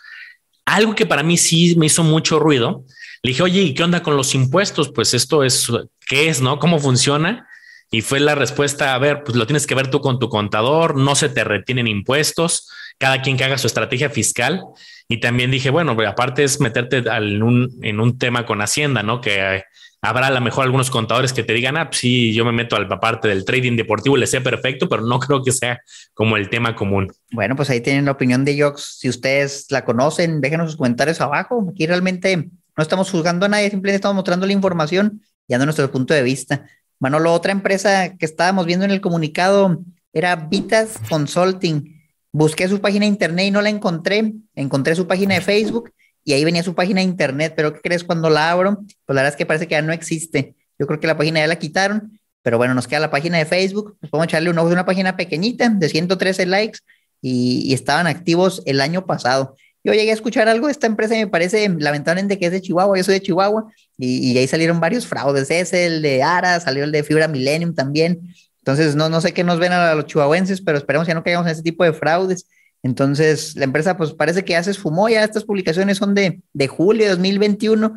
Algo 0.66 0.96
que 0.96 1.06
para 1.06 1.22
mí 1.22 1.38
sí 1.38 1.76
me 1.78 1.86
hizo 1.86 2.04
mucho 2.04 2.40
ruido 2.40 2.86
le 3.22 3.30
dije, 3.30 3.44
oye, 3.44 3.62
¿y 3.62 3.74
qué 3.74 3.84
onda 3.84 4.02
con 4.02 4.16
los 4.16 4.34
impuestos? 4.36 4.92
Pues 4.94 5.14
esto 5.14 5.44
es, 5.44 5.72
¿qué 6.08 6.30
es, 6.30 6.42
no? 6.42 6.60
¿Cómo 6.60 6.80
funciona? 6.80 7.48
Y 7.92 8.02
fue 8.02 8.20
la 8.20 8.36
respuesta, 8.36 8.94
a 8.94 9.00
ver, 9.00 9.24
pues 9.24 9.36
lo 9.36 9.48
tienes 9.48 9.66
que 9.66 9.76
ver 9.76 9.90
tú 9.90 10.00
con 10.00 10.20
tu 10.20 10.30
contador, 10.30 10.96
no 10.96 11.16
se 11.16 11.28
te 11.28 11.44
retienen 11.44 11.88
impuestos, 11.88 12.70
cada 12.98 13.22
quien 13.22 13.36
que 13.36 13.44
haga 13.44 13.58
su 13.58 13.68
estrategia 13.68 14.10
fiscal. 14.10 14.62
Y 15.08 15.20
también 15.20 15.50
dije, 15.50 15.72
bueno, 15.72 15.98
aparte 16.08 16.44
es 16.44 16.62
meterte 16.62 16.98
en 16.98 17.42
un, 17.42 17.80
en 17.82 18.00
un 18.00 18.20
tema 18.20 18.46
con 18.46 18.62
Hacienda, 18.62 19.02
¿no? 19.02 19.22
Que 19.22 19.64
habrá 20.02 20.28
a 20.28 20.32
lo 20.32 20.40
mejor 20.40 20.66
algunos 20.66 20.92
contadores 20.92 21.34
que 21.34 21.44
te 21.44 21.54
digan, 21.54 21.78
ah, 21.78 21.90
pues 21.90 22.00
sí, 22.00 22.32
yo 22.34 22.46
me 22.46 22.52
meto 22.52 22.76
a 22.76 22.80
la 22.80 23.00
parte 23.00 23.28
del 23.28 23.44
trading 23.44 23.76
deportivo 23.76 24.16
le 24.18 24.28
sé 24.28 24.40
perfecto, 24.40 24.88
pero 24.88 25.02
no 25.02 25.20
creo 25.20 25.44
que 25.44 25.52
sea 25.52 25.82
como 26.14 26.38
el 26.38 26.50
tema 26.50 26.76
común. 26.76 27.12
Bueno, 27.32 27.56
pues 27.56 27.72
ahí 27.72 27.82
tienen 27.82 28.06
la 28.06 28.12
opinión 28.12 28.46
de 28.46 28.62
Jox. 28.62 29.00
Si 29.00 29.10
ustedes 29.10 29.66
la 29.70 29.84
conocen, 29.84 30.42
déjenos 30.42 30.72
sus 30.72 30.78
comentarios 30.78 31.20
abajo. 31.22 31.68
Aquí 31.72 31.88
realmente 31.88 32.50
no 32.80 32.84
estamos 32.84 33.12
juzgando 33.12 33.46
a 33.46 33.50
nadie, 33.50 33.70
simplemente 33.70 33.98
estamos 33.98 34.16
mostrando 34.16 34.46
la 34.46 34.54
información 34.54 35.22
y 35.46 35.52
dando 35.52 35.66
nuestro 35.66 35.92
punto 35.92 36.14
de 36.14 36.24
vista. 36.24 36.66
Manolo, 36.98 37.34
otra 37.34 37.52
empresa 37.52 38.16
que 38.16 38.26
estábamos 38.26 38.66
viendo 38.66 38.86
en 38.86 38.92
el 38.92 39.02
comunicado 39.02 39.82
era 40.14 40.38
Vitas 40.38 40.94
Consulting. 41.10 42.02
Busqué 42.32 42.70
su 42.70 42.80
página 42.80 43.02
de 43.02 43.08
internet 43.08 43.48
y 43.48 43.52
no 43.52 43.62
la 43.62 43.68
encontré. 43.68 44.34
Encontré 44.56 44.96
su 44.96 45.08
página 45.08 45.36
de 45.36 45.42
Facebook 45.42 45.92
y 46.24 46.32
ahí 46.32 46.46
venía 46.46 46.64
su 46.64 46.74
página 46.74 47.02
de 47.02 47.08
internet. 47.08 47.52
Pero 47.54 47.74
¿qué 47.74 47.82
crees 47.82 48.06
cuando 48.06 48.30
la 48.30 48.50
abro? 48.50 48.78
Pues 48.78 49.14
la 49.14 49.24
verdad 49.24 49.32
es 49.32 49.36
que 49.36 49.46
parece 49.46 49.68
que 49.68 49.74
ya 49.74 49.82
no 49.82 49.92
existe. 49.92 50.56
Yo 50.80 50.88
creo 50.88 51.02
que 51.02 51.08
la 51.08 51.18
página 51.18 51.42
ya 51.42 51.48
la 51.48 51.60
quitaron, 51.60 52.18
pero 52.44 52.58
bueno, 52.58 52.76
nos 52.76 52.88
queda 52.88 53.02
la 53.02 53.12
página 53.12 53.40
de 53.40 53.46
Facebook. 53.46 53.98
Pues 54.00 54.10
podemos 54.10 54.28
echarle 54.28 54.52
un 54.52 54.58
ojo 54.58 54.70
de 54.70 54.76
una 54.76 54.86
página 54.86 55.18
pequeñita 55.18 55.68
de 55.68 55.90
113 55.90 56.46
likes 56.46 56.80
y, 57.22 57.64
y 57.66 57.74
estaban 57.74 58.08
activos 58.08 58.64
el 58.66 58.80
año 58.80 59.06
pasado. 59.06 59.58
Yo 59.84 59.94
llegué 59.94 60.12
a 60.12 60.14
escuchar 60.14 60.50
algo 60.50 60.68
de 60.68 60.74
esta 60.74 60.88
empresa 60.88 61.16
y 61.16 61.20
me 61.20 61.28
parece 61.28 61.70
lamentablemente 61.70 62.38
que 62.38 62.48
es 62.48 62.52
de 62.52 62.62
Chihuahua, 62.62 62.98
yo 62.98 63.04
soy 63.04 63.16
de 63.16 63.22
Chihuahua, 63.22 63.72
y, 63.98 64.38
ahí 64.38 64.48
salieron 64.48 64.80
varios 64.80 65.08
fraudes, 65.08 65.50
es 65.52 65.74
el 65.74 66.02
de 66.02 66.22
Ara, 66.24 66.60
salió 66.60 66.84
el 66.84 66.92
de 66.92 67.04
Fibra 67.04 67.28
Millennium 67.28 67.74
también, 67.74 68.22
entonces 68.60 68.96
no, 68.96 69.10
no 69.10 69.22
sé 69.22 69.34
qué 69.34 69.44
nos 69.44 69.60
ven 69.60 69.72
a 69.72 69.96
los 69.96 70.06
chihuahuenses, 70.06 70.62
pero 70.62 70.78
esperemos 70.78 71.08
que 71.08 71.14
no 71.14 71.24
caigamos 71.24 71.48
en 71.48 71.54
ese 71.54 71.64
tipo 71.64 71.84
de 71.84 71.94
fraudes. 71.94 72.48
Entonces, 72.84 73.56
la 73.56 73.66
empresa 73.66 73.98
pues 73.98 74.14
parece 74.14 74.46
que 74.46 74.54
ya 74.54 74.64
se 74.64 74.72
esfumó, 74.72 75.10
ya 75.10 75.24
estas 75.24 75.44
publicaciones 75.44 75.98
son 75.98 76.14
de, 76.14 76.42
de 76.54 76.68
julio 76.68 77.04
de 77.04 77.10
2021, 77.10 77.96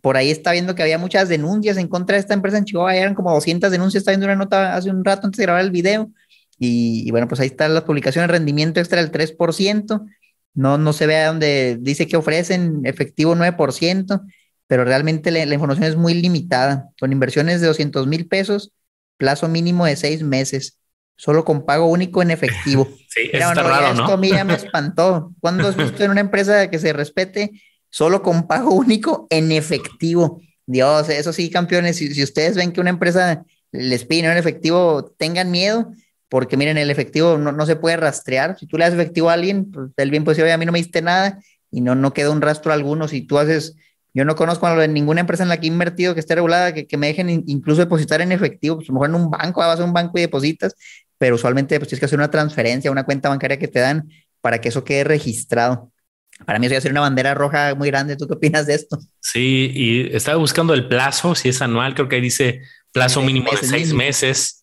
por 0.00 0.16
ahí 0.16 0.30
está 0.30 0.52
viendo 0.52 0.74
que 0.74 0.82
había 0.82 0.98
muchas 0.98 1.28
denuncias 1.28 1.76
en 1.76 1.88
contra 1.88 2.16
de 2.16 2.20
esta 2.20 2.34
empresa 2.34 2.58
en 2.58 2.64
Chihuahua, 2.64 2.94
eran 2.96 3.14
como 3.14 3.32
200 3.32 3.70
denuncias, 3.70 4.02
está 4.02 4.10
viendo 4.10 4.26
una 4.26 4.36
nota 4.36 4.76
hace 4.76 4.90
un 4.90 5.04
rato 5.04 5.26
antes 5.26 5.38
de 5.38 5.44
grabar 5.44 5.62
el 5.62 5.70
video, 5.70 6.10
y, 6.58 7.06
y 7.06 7.10
bueno, 7.10 7.26
pues 7.26 7.40
ahí 7.40 7.48
están 7.48 7.74
las 7.74 7.84
publicaciones, 7.84 8.30
rendimiento 8.30 8.80
extra 8.80 9.00
del 9.00 9.10
3%, 9.10 10.06
no, 10.54 10.78
no 10.78 10.92
se 10.92 11.06
ve 11.06 11.16
a 11.16 11.28
dónde 11.28 11.78
dice 11.80 12.06
que 12.06 12.16
ofrecen 12.16 12.82
efectivo 12.84 13.34
9%, 13.34 14.22
pero 14.66 14.84
realmente 14.84 15.30
la, 15.30 15.42
información 15.52 15.84
es 15.84 15.96
muy 15.96 16.14
limitada, 16.14 16.90
con 16.98 17.12
inversiones 17.12 17.60
de 17.60 17.66
200 17.66 18.06
mil 18.06 18.26
pesos, 18.26 18.72
plazo 19.16 19.48
mínimo 19.48 19.86
de 19.86 19.96
seis 19.96 20.22
meses, 20.22 20.78
solo 21.16 21.44
con 21.44 21.64
pago 21.64 21.86
único 21.86 22.22
en 22.22 22.30
efectivo. 22.30 22.88
Sí, 23.12 23.28
está 23.30 23.52
raro, 23.52 23.88
esto 23.88 24.14
a 24.14 24.16
mí 24.16 24.30
ya 24.30 24.42
me 24.42 24.54
espantó. 24.54 25.34
¿Cuándo 25.38 25.68
has 25.68 25.76
visto 25.76 26.02
en 26.02 26.12
una 26.12 26.22
empresa 26.22 26.70
que 26.70 26.78
se 26.78 26.94
respete 26.94 27.50
solo 27.90 28.22
con 28.22 28.46
pago 28.46 28.70
único 28.72 29.26
en 29.28 29.52
efectivo? 29.52 30.40
Dios, 30.64 31.10
eso 31.10 31.34
sí, 31.34 31.50
campeones, 31.50 31.96
si, 31.96 32.14
si 32.14 32.22
ustedes 32.22 32.56
ven 32.56 32.72
que 32.72 32.80
una 32.80 32.88
empresa 32.88 33.44
les 33.70 34.06
pide 34.06 34.30
en 34.30 34.38
efectivo, 34.38 35.14
tengan 35.18 35.50
miedo, 35.50 35.92
porque 36.32 36.56
miren, 36.56 36.78
el 36.78 36.90
efectivo 36.90 37.36
no, 37.36 37.66
se 37.66 37.76
puede 37.76 37.98
rastrear. 37.98 38.58
Si 38.58 38.66
tú 38.66 38.78
le 38.78 38.84
das 38.84 38.94
efectivo 38.94 39.28
a 39.28 39.34
alguien, 39.34 39.70
pues 39.70 39.90
el 39.98 40.10
bien 40.10 40.24
posible, 40.24 40.50
a 40.50 40.56
mí 40.56 40.64
no 40.64 40.72
me 40.72 40.78
diste 40.78 41.02
nada 41.02 41.38
y 41.70 41.82
no, 41.82 41.94
no 41.94 42.14
queda 42.14 42.30
un 42.30 42.40
rastro 42.40 42.72
alguno. 42.72 43.06
Si 43.06 43.20
tú 43.20 43.38
haces, 43.38 43.76
yo 44.14 44.24
no 44.24 44.34
conozco 44.34 44.66
a 44.66 44.86
ninguna 44.86 45.20
empresa 45.20 45.42
en 45.42 45.50
la 45.50 45.60
que 45.60 45.66
he 45.66 45.68
invertido 45.68 46.14
que 46.14 46.20
esté 46.20 46.34
regulada, 46.34 46.72
que, 46.72 46.96
me 46.96 47.08
dejen 47.08 47.28
incluso 47.46 47.82
depositar 47.82 48.22
en 48.22 48.32
efectivo, 48.32 48.76
pues 48.76 48.88
a 48.88 48.92
lo 48.92 48.94
mejor 48.94 49.10
en 49.10 49.14
un 49.16 49.30
banco, 49.30 49.60
vas 49.60 49.78
a 49.78 49.84
un 49.84 49.92
banco 49.92 50.16
y 50.16 50.22
depositas, 50.22 50.74
pero 51.18 51.34
usualmente 51.34 51.78
pues 51.78 51.88
tienes 51.90 52.00
que 52.00 52.06
hacer 52.06 52.18
una 52.18 52.30
transferencia, 52.30 52.90
una 52.90 53.04
cuenta 53.04 53.28
bancaria 53.28 53.58
que 53.58 53.68
te 53.68 53.80
dan 53.80 54.08
para 54.40 54.58
que 54.58 54.70
eso 54.70 54.84
quede 54.84 55.04
registrado. 55.04 55.92
Para 56.46 56.58
mí 56.58 56.64
eso 56.64 56.76
va 56.76 56.78
a 56.78 56.80
ser 56.80 56.92
una 56.92 57.02
bandera 57.02 57.34
roja 57.34 57.74
muy 57.74 57.88
grande. 57.88 58.16
¿Tú 58.16 58.26
qué 58.26 58.32
opinas 58.32 58.66
de 58.66 58.72
esto? 58.72 58.98
Sí, 59.20 59.70
y 59.74 60.16
estaba 60.16 60.38
buscando 60.38 60.72
el 60.72 60.88
plazo, 60.88 61.34
si 61.34 61.50
es 61.50 61.60
anual, 61.60 61.94
creo 61.94 62.08
que 62.08 62.16
ahí 62.16 62.22
dice 62.22 62.62
plazo 62.90 63.20
mínimo 63.20 63.50
de 63.50 63.58
seis 63.58 63.92
meses 63.92 64.61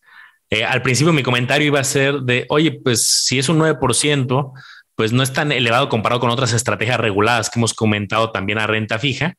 eh, 0.50 0.64
al 0.64 0.82
principio 0.82 1.14
mi 1.14 1.24
comentario 1.24 1.68
iba 1.68 1.80
a 1.80 1.84
ser 1.84 2.22
de, 2.22 2.46
oye, 2.50 2.72
pues 2.72 3.08
si 3.08 3.38
es 3.38 3.50
un 3.50 3.60
9%, 3.60 4.52
pues 4.96 5.14
no 5.14 5.24
es 5.24 5.32
tan 5.32 5.52
elevado 5.52 5.90
comparado 5.90 6.20
con 6.20 6.30
otras 6.30 6.54
estrategias 6.54 7.00
reguladas 7.00 7.50
que 7.50 7.60
hemos 7.60 7.74
comentado 7.74 8.32
también 8.32 8.58
a 8.58 8.68
renta 8.68 9.00
fija, 9.00 9.36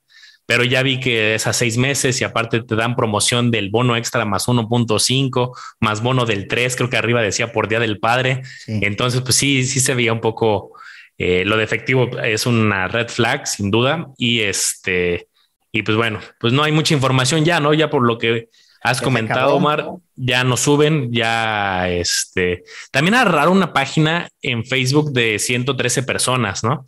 pero 0.47 0.65
ya 0.65 0.83
vi 0.83 0.99
que 0.99 1.35
es 1.35 1.47
a 1.47 1.53
seis 1.53 1.77
meses 1.77 2.21
y 2.21 2.25
aparte 2.25 2.63
te 2.63 2.75
dan 2.77 2.97
promoción 2.97 3.51
del 3.51 3.71
bono 3.71 3.97
extra 3.97 4.25
más 4.25 4.49
1.5, 4.49 5.57
más 5.81 6.03
bono 6.03 6.27
del 6.27 6.49
3, 6.49 6.77
creo 6.77 6.91
que 6.91 6.97
arriba 6.97 7.23
decía 7.23 7.53
por 7.53 7.69
Día 7.69 7.79
del 7.79 8.01
Padre. 8.01 8.43
Entonces, 8.67 9.21
pues 9.21 9.35
sí, 9.35 9.65
sí 9.65 9.81
se 9.81 9.95
veía 9.95 10.13
un 10.13 10.21
poco, 10.21 10.73
eh, 11.19 11.45
lo 11.45 11.57
de 11.57 11.65
efectivo 11.65 12.09
es 12.19 12.47
una 12.47 12.89
red 12.89 13.09
flag, 13.09 13.47
sin 13.47 13.71
duda, 13.71 14.09
y 14.17 14.41
este, 14.41 15.29
y 15.71 15.83
pues 15.83 15.97
bueno, 15.97 16.21
pues 16.41 16.53
no 16.53 16.63
hay 16.63 16.73
mucha 16.73 16.95
información 16.95 17.45
ya, 17.45 17.61
¿no? 17.61 17.75
Ya 17.75 17.91
por 17.91 18.05
lo 18.05 18.19
que 18.19 18.49
has 18.83 19.01
comentado, 19.01 19.55
Omar, 19.55 19.87
ya 20.17 20.45
no 20.45 20.57
suben, 20.57 21.13
ya 21.13 21.89
este, 21.89 22.65
también 22.91 23.15
agarraron 23.15 23.57
una 23.57 23.73
página 23.73 24.29
en 24.43 24.65
Facebook 24.65 25.13
de 25.13 25.39
113 25.39 26.03
personas, 26.03 26.65
¿no? 26.65 26.87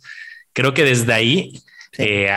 Creo 0.53 0.73
que 0.73 0.83
desde 0.83 1.13
ahí... 1.13 1.53
Eh, 1.97 2.29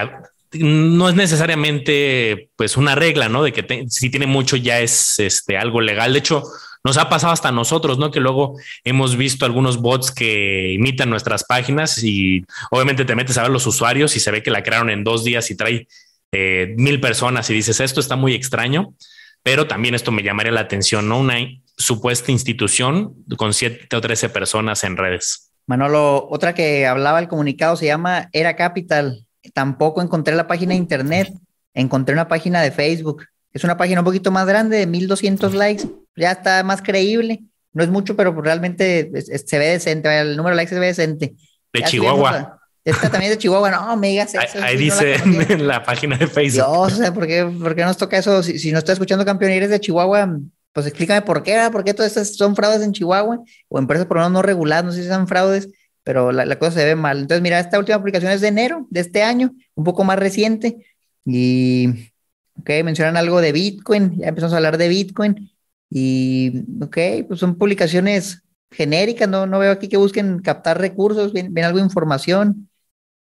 no 0.52 1.08
es 1.08 1.14
necesariamente 1.14 2.50
pues 2.56 2.76
una 2.76 2.94
regla, 2.94 3.28
¿no? 3.28 3.42
De 3.42 3.52
que 3.52 3.86
si 3.90 4.10
tiene 4.10 4.26
mucho 4.26 4.56
ya 4.56 4.80
es 4.80 5.18
este, 5.18 5.58
algo 5.58 5.80
legal. 5.80 6.12
De 6.12 6.20
hecho, 6.20 6.44
nos 6.86 6.98
ha 6.98 7.08
pasado 7.08 7.32
hasta 7.32 7.50
nosotros, 7.50 7.98
¿no? 7.98 8.12
Que 8.12 8.20
luego 8.20 8.56
hemos 8.84 9.16
visto 9.16 9.44
algunos 9.44 9.78
bots 9.78 10.12
que 10.12 10.72
imitan 10.72 11.10
nuestras 11.10 11.42
páginas 11.42 12.02
y 12.02 12.44
obviamente 12.70 13.04
te 13.04 13.16
metes 13.16 13.36
a 13.38 13.42
ver 13.42 13.50
los 13.50 13.66
usuarios 13.66 14.14
y 14.16 14.20
se 14.20 14.30
ve 14.30 14.42
que 14.42 14.52
la 14.52 14.62
crearon 14.62 14.90
en 14.90 15.02
dos 15.02 15.25
días 15.25 15.50
y 15.50 15.56
trae 15.56 15.88
eh, 16.30 16.75
mil 16.76 17.00
personas 17.00 17.50
y 17.50 17.54
dices, 17.54 17.80
esto 17.80 17.98
está 17.98 18.14
muy 18.14 18.34
extraño, 18.34 18.94
pero 19.46 19.68
también 19.68 19.94
esto 19.94 20.10
me 20.10 20.24
llamaría 20.24 20.50
la 20.50 20.62
atención, 20.62 21.08
¿no? 21.08 21.20
Una 21.20 21.36
supuesta 21.76 22.32
institución 22.32 23.14
con 23.36 23.54
siete 23.54 23.94
o 23.94 24.00
trece 24.00 24.28
personas 24.28 24.82
en 24.82 24.96
redes. 24.96 25.52
Manolo, 25.66 26.26
otra 26.28 26.52
que 26.52 26.84
hablaba 26.84 27.20
el 27.20 27.28
comunicado 27.28 27.76
se 27.76 27.86
llama 27.86 28.28
Era 28.32 28.56
Capital 28.56 29.24
tampoco 29.52 30.02
encontré 30.02 30.34
la 30.34 30.48
página 30.48 30.72
de 30.72 30.78
internet, 30.78 31.32
encontré 31.74 32.12
una 32.12 32.26
página 32.26 32.60
de 32.60 32.72
Facebook. 32.72 33.24
Es 33.52 33.62
una 33.62 33.76
página 33.76 34.00
un 34.00 34.04
poquito 34.04 34.32
más 34.32 34.48
grande, 34.48 34.78
de 34.78 34.86
1200 34.88 35.54
likes, 35.54 35.84
ya 36.16 36.32
está 36.32 36.64
más 36.64 36.82
creíble. 36.82 37.44
No 37.72 37.84
es 37.84 37.88
mucho, 37.88 38.16
pero 38.16 38.32
realmente 38.40 39.10
se 39.22 39.58
ve 39.60 39.66
decente, 39.66 40.20
el 40.20 40.36
número 40.36 40.54
de 40.54 40.56
likes 40.56 40.74
se 40.74 40.80
ve 40.80 40.86
decente. 40.86 41.34
De 41.72 41.82
Chihuahua. 41.82 42.55
Esta 42.86 43.10
también 43.10 43.32
es 43.32 43.36
de 43.36 43.42
Chihuahua, 43.42 43.70
no 43.70 43.96
me 43.96 44.08
digas 44.08 44.34
eso. 44.34 44.62
Ahí, 44.62 44.76
dice 44.76 45.16
en 45.24 45.66
la 45.66 45.82
página 45.82 46.16
de 46.16 46.26
Facebook. 46.26 46.64
o 46.66 46.88
sea, 46.88 47.12
¿por 47.12 47.26
qué, 47.26 47.44
nos 47.44 47.96
toca 47.96 48.16
eso? 48.16 48.42
Si, 48.42 48.72
no 48.72 48.78
estás 48.78 48.94
escuchando 48.94 49.24
campeón 49.24 49.52
y 49.52 49.56
eres 49.56 49.70
de 49.70 49.80
Chihuahua, 49.80 50.38
pues 50.72 50.86
explícame 50.86 51.22
por 51.22 51.42
qué, 51.42 51.68
¿por 51.70 51.84
qué 51.84 51.92
todas 51.92 52.16
estas 52.16 52.36
son 52.36 52.56
fraudes 52.56 52.82
en 52.82 52.92
Chihuahua? 52.92 53.40
O 53.68 53.78
empresas 53.78 54.06
por 54.06 54.16
lo 54.16 54.22
menos 54.22 54.32
no 54.32 54.42
reguladas, 54.42 54.84
no 54.84 54.92
sé 54.92 55.02
si 55.02 55.08
son 55.08 55.28
fraudes 55.28 55.68
pero 56.06 56.30
la, 56.30 56.56
cosa 56.56 56.70
se 56.70 56.84
ve 56.84 56.94
mal. 56.94 57.18
Entonces, 57.18 57.42
mira, 57.42 57.58
esta 57.58 57.80
última 57.80 57.98
publicación 57.98 58.30
es 58.30 58.40
de 58.40 58.46
enero 58.46 58.86
de 58.90 59.00
este 59.00 59.24
año, 59.24 59.52
un 59.74 59.82
poco 59.82 60.04
más 60.04 60.16
reciente, 60.16 60.86
y, 61.24 62.12
ok, 62.60 62.70
mencionan 62.84 63.16
algo 63.16 63.40
de 63.40 63.50
Bitcoin, 63.50 64.16
ya 64.16 64.28
empezamos 64.28 64.52
a 64.52 64.58
hablar 64.58 64.78
de 64.78 64.86
Bitcoin, 64.86 65.50
y, 65.90 66.62
ok, 66.80 67.26
pues 67.26 67.40
son 67.40 67.58
publicaciones 67.58 68.44
genéricas, 68.70 69.28
no, 69.28 69.48
no 69.48 69.58
veo 69.58 69.72
aquí 69.72 69.88
que 69.88 69.96
busquen 69.96 70.38
captar 70.38 70.80
recursos, 70.80 71.32
ven, 71.32 71.58
algo 71.64 71.78
de 71.78 71.84
información, 71.84 72.68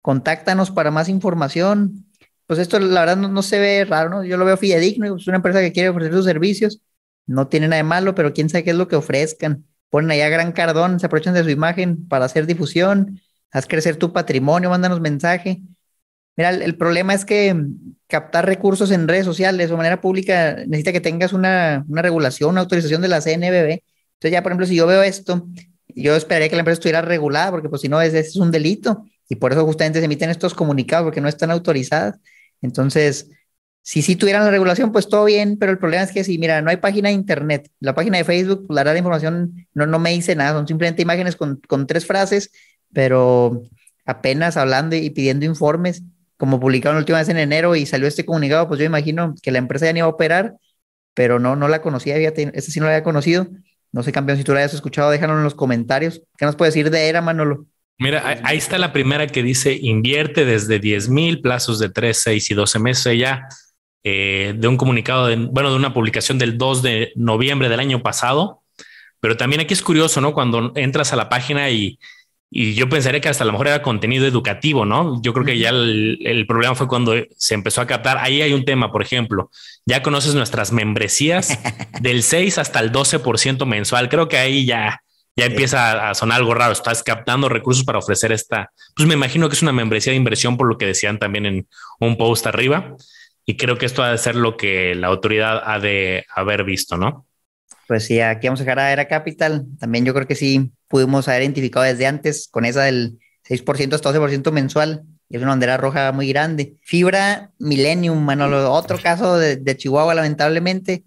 contáctanos 0.06 0.70
para 0.70 0.92
más 0.92 1.08
información. 1.08 2.06
Pues 2.46 2.60
esto 2.60 2.78
la 2.78 3.00
verdad 3.00 3.16
no, 3.16 3.42
se 3.42 3.58
ve 3.58 3.84
raro, 3.84 4.08
¿no? 4.08 4.24
Yo 4.24 4.36
lo 4.36 4.44
veo 4.44 4.56
fidedigno, 4.56 5.16
es 5.16 5.26
una 5.26 5.38
empresa 5.38 5.60
que 5.60 5.72
quiere 5.72 5.88
ofrecer 5.88 6.12
sus 6.12 6.24
servicios, 6.24 6.80
no 7.26 7.48
tiene 7.48 7.66
nada 7.66 7.78
de 7.78 7.88
malo, 7.88 8.14
pero 8.14 8.32
quién 8.32 8.48
sabe 8.48 8.62
qué 8.62 8.70
es 8.70 8.76
lo 8.76 8.86
que 8.86 8.94
ofrezcan 8.94 9.64
ponen 9.90 10.12
allá 10.12 10.28
Gran 10.28 10.52
Cardón, 10.52 11.00
se 11.00 11.06
aprovechan 11.06 11.34
de 11.34 11.42
su 11.42 11.50
imagen 11.50 12.06
para 12.06 12.24
hacer 12.26 12.46
difusión, 12.46 13.20
haz 13.50 13.66
crecer 13.66 13.96
tu 13.96 14.12
patrimonio, 14.12 14.70
mándanos 14.70 15.00
mensaje. 15.00 15.62
Mira, 16.36 16.50
el, 16.50 16.76
problema 16.76 17.14
es 17.14 17.24
que 17.24 17.56
captar 18.06 18.46
recursos 18.46 18.92
en 18.92 19.08
redes 19.08 19.24
sociales 19.24 19.70
o 19.72 19.76
manera 19.76 20.00
pública 20.00 20.56
necesita 20.68 20.92
que 20.92 21.00
tengas 21.00 21.32
una, 21.32 21.84
regulación, 21.88 22.50
una 22.50 22.60
autorización 22.60 23.02
de 23.02 23.08
la 23.08 23.20
CNBB. 23.20 23.82
Entonces 24.14 24.32
ya, 24.32 24.42
por 24.42 24.52
ejemplo, 24.52 24.66
si 24.66 24.76
yo 24.76 24.86
veo 24.86 25.02
esto, 25.02 25.48
yo 25.88 26.14
esperaría 26.14 26.48
que 26.48 26.56
la 26.56 26.60
empresa 26.60 26.78
estuviera 26.78 27.02
regulada, 27.02 27.50
porque 27.50 27.68
pues 27.68 27.80
si 27.80 27.88
no, 27.88 28.00
es, 28.00 28.14
es 28.14 28.36
un 28.36 28.50
delito. 28.50 29.04
Y 29.28 29.36
por 29.36 29.52
eso 29.52 29.64
justamente 29.64 29.98
se 29.98 30.04
emiten 30.04 30.30
estos 30.30 30.54
comunicados, 30.54 31.04
porque 31.04 31.20
no 31.20 31.28
están 31.28 31.50
autorizadas. 31.50 32.18
Entonces, 32.62 33.30
si 33.82 34.02
sí 34.02 34.16
tuvieran 34.16 34.44
la 34.44 34.50
regulación, 34.50 34.92
pues 34.92 35.08
todo 35.08 35.24
bien, 35.24 35.58
pero 35.58 35.72
el 35.72 35.78
problema 35.78 36.02
es 36.02 36.12
que 36.12 36.24
si, 36.24 36.38
mira, 36.38 36.60
no 36.62 36.70
hay 36.70 36.78
página 36.78 37.08
de 37.08 37.14
internet, 37.14 37.70
la 37.80 37.94
página 37.94 38.18
de 38.18 38.24
Facebook, 38.24 38.66
pues, 38.66 38.74
la 38.74 38.80
verdad 38.80 38.94
la 38.94 38.98
información 38.98 39.68
no, 39.74 39.86
no 39.86 39.98
me 39.98 40.10
dice 40.10 40.34
nada, 40.34 40.52
son 40.52 40.66
simplemente 40.66 41.02
imágenes 41.02 41.36
con, 41.36 41.60
con 41.68 41.86
tres 41.86 42.04
frases, 42.06 42.50
pero 42.92 43.62
apenas 44.04 44.56
hablando 44.56 44.96
y 44.96 45.10
pidiendo 45.10 45.46
informes, 45.46 46.02
como 46.36 46.60
publicaron 46.60 46.96
la 46.96 47.00
última 47.00 47.18
vez 47.18 47.28
en 47.28 47.38
enero 47.38 47.76
y 47.76 47.86
salió 47.86 48.08
este 48.08 48.24
comunicado, 48.24 48.68
pues 48.68 48.80
yo 48.80 48.86
imagino 48.86 49.34
que 49.42 49.52
la 49.52 49.58
empresa 49.58 49.86
ya 49.86 49.92
ni 49.92 50.00
iba 50.00 50.06
a 50.06 50.10
operar, 50.10 50.56
pero 51.14 51.38
no, 51.38 51.56
no 51.56 51.68
la 51.68 51.82
conocía, 51.82 52.16
fíjate, 52.16 52.50
ese 52.54 52.70
sí 52.72 52.80
no 52.80 52.86
la 52.86 52.92
había 52.92 53.04
conocido. 53.04 53.48
No 53.92 54.02
sé, 54.02 54.12
campeón, 54.12 54.36
si 54.38 54.44
tú 54.44 54.52
la 54.52 54.58
hayas 54.60 54.74
escuchado, 54.74 55.10
déjalo 55.10 55.34
en 55.38 55.44
los 55.44 55.54
comentarios. 55.54 56.22
¿Qué 56.36 56.44
nos 56.44 56.56
puedes 56.56 56.74
decir 56.74 56.90
de 56.90 57.08
ERA, 57.08 57.22
Manolo? 57.22 57.66
Mira, 57.98 58.40
ahí 58.44 58.58
está 58.58 58.78
la 58.78 58.92
primera 58.92 59.26
que 59.26 59.42
dice 59.42 59.78
invierte 59.80 60.44
desde 60.44 60.78
10 60.78 61.08
mil 61.08 61.40
plazos 61.40 61.78
de 61.78 61.88
3, 61.88 62.18
6 62.18 62.50
y 62.50 62.54
12 62.54 62.78
meses. 62.78 63.18
Ya 63.18 63.48
eh, 64.04 64.54
de 64.56 64.68
un 64.68 64.76
comunicado, 64.76 65.26
de, 65.26 65.36
bueno, 65.36 65.70
de 65.70 65.76
una 65.76 65.92
publicación 65.92 66.38
del 66.38 66.58
2 66.58 66.82
de 66.82 67.12
noviembre 67.16 67.68
del 67.68 67.80
año 67.80 68.02
pasado. 68.02 68.62
Pero 69.18 69.36
también 69.36 69.60
aquí 69.60 69.74
es 69.74 69.82
curioso, 69.82 70.20
¿no? 70.20 70.32
Cuando 70.32 70.72
entras 70.76 71.12
a 71.12 71.16
la 71.16 71.28
página 71.28 71.70
y, 71.70 71.98
y 72.50 72.74
yo 72.74 72.88
pensaría 72.88 73.20
que 73.20 73.28
hasta 73.28 73.42
a 73.42 73.46
lo 73.46 73.52
mejor 73.52 73.66
era 73.66 73.82
contenido 73.82 74.26
educativo, 74.26 74.84
¿no? 74.84 75.20
Yo 75.22 75.32
creo 75.32 75.44
que 75.44 75.58
ya 75.58 75.70
el, 75.70 76.18
el, 76.24 76.46
problema 76.46 76.74
fue 76.74 76.86
cuando 76.86 77.14
se 77.36 77.54
empezó 77.54 77.80
a 77.80 77.86
captar. 77.86 78.18
Ahí 78.18 78.42
hay 78.42 78.52
un 78.52 78.64
tema, 78.64 78.92
por 78.92 79.02
ejemplo, 79.02 79.50
ya 79.84 80.02
conoces 80.02 80.34
nuestras 80.34 80.70
membresías 80.70 81.58
del 82.00 82.22
6 82.22 82.58
hasta 82.58 82.78
el 82.80 82.92
12% 82.92 83.66
mensual. 83.66 84.08
Creo 84.08 84.28
que 84.28 84.38
ahí 84.38 84.64
ya, 84.66 85.02
ya 85.36 85.46
empieza 85.46 86.10
a 86.10 86.14
sonar 86.14 86.38
algo 86.38 86.54
raro. 86.54 86.72
Estás 86.72 87.02
captando 87.02 87.48
recursos 87.48 87.84
para 87.84 87.98
ofrecer 87.98 88.32
esta. 88.32 88.72
Pues 88.94 89.06
me 89.06 89.14
imagino 89.14 89.48
que 89.48 89.54
es 89.54 89.62
una 89.62 89.72
membresía 89.72 90.12
de 90.12 90.16
inversión, 90.16 90.56
por 90.56 90.66
lo 90.66 90.78
que 90.78 90.86
decían 90.86 91.18
también 91.18 91.46
en 91.46 91.68
un 92.00 92.16
post 92.16 92.46
arriba. 92.46 92.96
Y 93.44 93.56
creo 93.56 93.78
que 93.78 93.86
esto 93.86 94.02
ha 94.02 94.10
de 94.10 94.18
ser 94.18 94.34
lo 94.34 94.56
que 94.56 94.94
la 94.94 95.06
autoridad 95.06 95.62
ha 95.64 95.78
de 95.78 96.24
haber 96.34 96.64
visto, 96.64 96.96
¿no? 96.96 97.26
Pues 97.86 98.04
sí, 98.04 98.20
aquí 98.20 98.48
vamos 98.48 98.60
a 98.60 98.64
dejar 98.64 98.80
a 98.80 98.92
Era 98.92 99.06
Capital. 99.06 99.66
También 99.78 100.04
yo 100.04 100.12
creo 100.12 100.26
que 100.26 100.34
sí 100.34 100.72
pudimos 100.88 101.28
haber 101.28 101.42
identificado 101.42 101.84
desde 101.84 102.06
antes 102.06 102.48
con 102.50 102.64
esa 102.64 102.82
del 102.82 103.18
6% 103.48 103.94
hasta 103.94 104.12
12% 104.12 104.50
mensual. 104.50 105.04
Es 105.28 105.40
una 105.40 105.50
bandera 105.50 105.76
roja 105.76 106.12
muy 106.12 106.28
grande. 106.28 106.74
Fibra 106.82 107.52
Millennium, 107.58 108.24
Manolo, 108.24 108.72
otro 108.72 108.98
caso 108.98 109.38
de, 109.38 109.76
Chihuahua, 109.76 110.14
lamentablemente. 110.14 111.04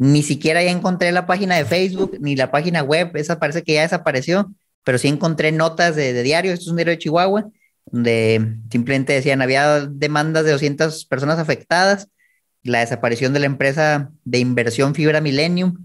Ni 0.00 0.22
siquiera 0.22 0.62
ya 0.62 0.70
encontré 0.70 1.12
la 1.12 1.26
página 1.26 1.56
de 1.56 1.66
Facebook 1.66 2.16
ni 2.20 2.34
la 2.34 2.50
página 2.50 2.82
web. 2.82 3.14
Esa 3.16 3.38
parece 3.38 3.62
que 3.62 3.74
ya 3.74 3.82
desapareció, 3.82 4.50
pero 4.82 4.96
sí 4.96 5.08
encontré 5.08 5.52
notas 5.52 5.94
de, 5.94 6.22
diario. 6.22 6.54
Esto 6.54 6.62
es 6.62 6.68
un 6.68 6.76
diario 6.76 6.92
de 6.92 6.98
Chihuahua 6.98 7.50
donde 7.84 8.56
simplemente 8.70 9.12
decían 9.12 9.42
había 9.42 9.80
demandas 9.80 10.46
de 10.46 10.52
200 10.52 11.04
personas 11.04 11.38
afectadas, 11.38 12.08
la 12.62 12.80
desaparición 12.80 13.34
de 13.34 13.40
la 13.40 13.46
empresa 13.46 14.10
de 14.24 14.38
inversión 14.38 14.94
Fibra 14.94 15.20
Millennium, 15.20 15.76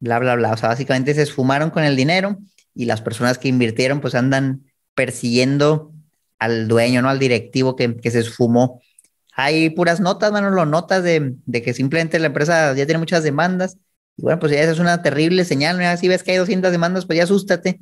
bla, 0.00 0.18
bla, 0.18 0.34
bla. 0.34 0.52
O 0.52 0.56
sea, 0.58 0.68
básicamente 0.68 1.14
se 1.14 1.22
esfumaron 1.22 1.70
con 1.70 1.82
el 1.82 1.96
dinero 1.96 2.36
y 2.74 2.84
las 2.84 3.00
personas 3.00 3.38
que 3.38 3.48
invirtieron 3.48 4.02
pues 4.02 4.14
andan 4.14 4.64
persiguiendo 4.94 5.94
al 6.38 6.68
dueño, 6.68 7.00
¿no? 7.00 7.08
Al 7.08 7.18
directivo 7.18 7.74
que 7.74 8.10
se 8.10 8.18
esfumó. 8.18 8.82
Hay 9.32 9.70
puras 9.70 10.00
notas, 10.00 10.30
Manolo, 10.32 10.66
notas 10.66 11.02
de, 11.02 11.34
de, 11.46 11.62
que 11.62 11.74
simplemente 11.74 12.18
la 12.18 12.26
empresa 12.26 12.74
ya 12.74 12.86
tiene 12.86 12.98
muchas 12.98 13.22
demandas. 13.24 13.78
Y 14.16 14.22
bueno, 14.22 14.38
pues 14.38 14.52
ya 14.52 14.60
esa 14.60 14.72
es 14.72 14.78
una 14.78 15.02
terrible 15.02 15.44
señal. 15.44 15.98
Si 15.98 16.08
ves 16.08 16.22
que 16.22 16.32
hay 16.32 16.36
200 16.36 16.70
demandas, 16.70 17.06
pues 17.06 17.16
ya 17.16 17.24
asústate 17.24 17.78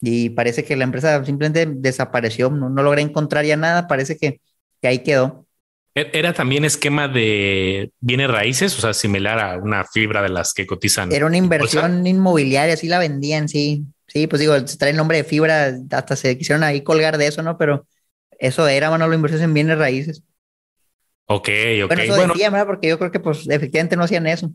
y 0.00 0.30
parece 0.30 0.64
que 0.64 0.76
la 0.76 0.84
empresa 0.84 1.24
simplemente 1.24 1.66
desapareció, 1.66 2.50
no, 2.50 2.68
no 2.68 2.82
logré 2.82 3.02
encontrar 3.02 3.44
ya 3.44 3.56
nada, 3.56 3.86
parece 3.86 4.16
que, 4.16 4.40
que 4.80 4.88
ahí 4.88 4.98
quedó. 4.98 5.46
E-, 5.94 6.10
¿Era 6.12 6.32
también 6.32 6.64
esquema 6.64 7.08
de 7.08 7.90
bienes 8.00 8.30
raíces, 8.30 8.76
o 8.76 8.80
sea, 8.80 8.92
similar 8.92 9.38
a 9.38 9.56
una 9.58 9.84
fibra 9.84 10.22
de 10.22 10.28
las 10.28 10.52
que 10.52 10.66
cotizan? 10.66 11.12
Era 11.12 11.26
una 11.26 11.36
inversión 11.36 12.06
inmobiliaria, 12.06 12.76
sí 12.76 12.88
la 12.88 12.98
vendían, 12.98 13.48
sí. 13.48 13.84
Sí, 14.06 14.26
pues 14.26 14.38
digo, 14.40 14.54
trae 14.78 14.90
el 14.90 14.96
nombre 14.96 15.16
de 15.16 15.24
fibra, 15.24 15.74
hasta 15.90 16.14
se 16.14 16.36
quisieron 16.36 16.62
ahí 16.62 16.82
colgar 16.82 17.16
de 17.16 17.26
eso, 17.26 17.42
¿no? 17.42 17.56
Pero 17.56 17.86
eso 18.38 18.68
era, 18.68 18.90
bueno, 18.90 19.08
la 19.08 19.14
inversión 19.14 19.42
en 19.42 19.54
bienes 19.54 19.78
raíces. 19.78 20.22
Ok, 21.26 21.48
ok. 21.84 21.86
Bueno, 21.88 22.02
eso 22.02 22.26
decía, 22.28 22.50
¿verdad? 22.50 22.66
Porque 22.66 22.88
yo 22.88 22.98
creo 22.98 23.10
que 23.10 23.20
pues 23.20 23.48
efectivamente 23.48 23.96
no 23.96 24.04
hacían 24.04 24.26
eso. 24.26 24.50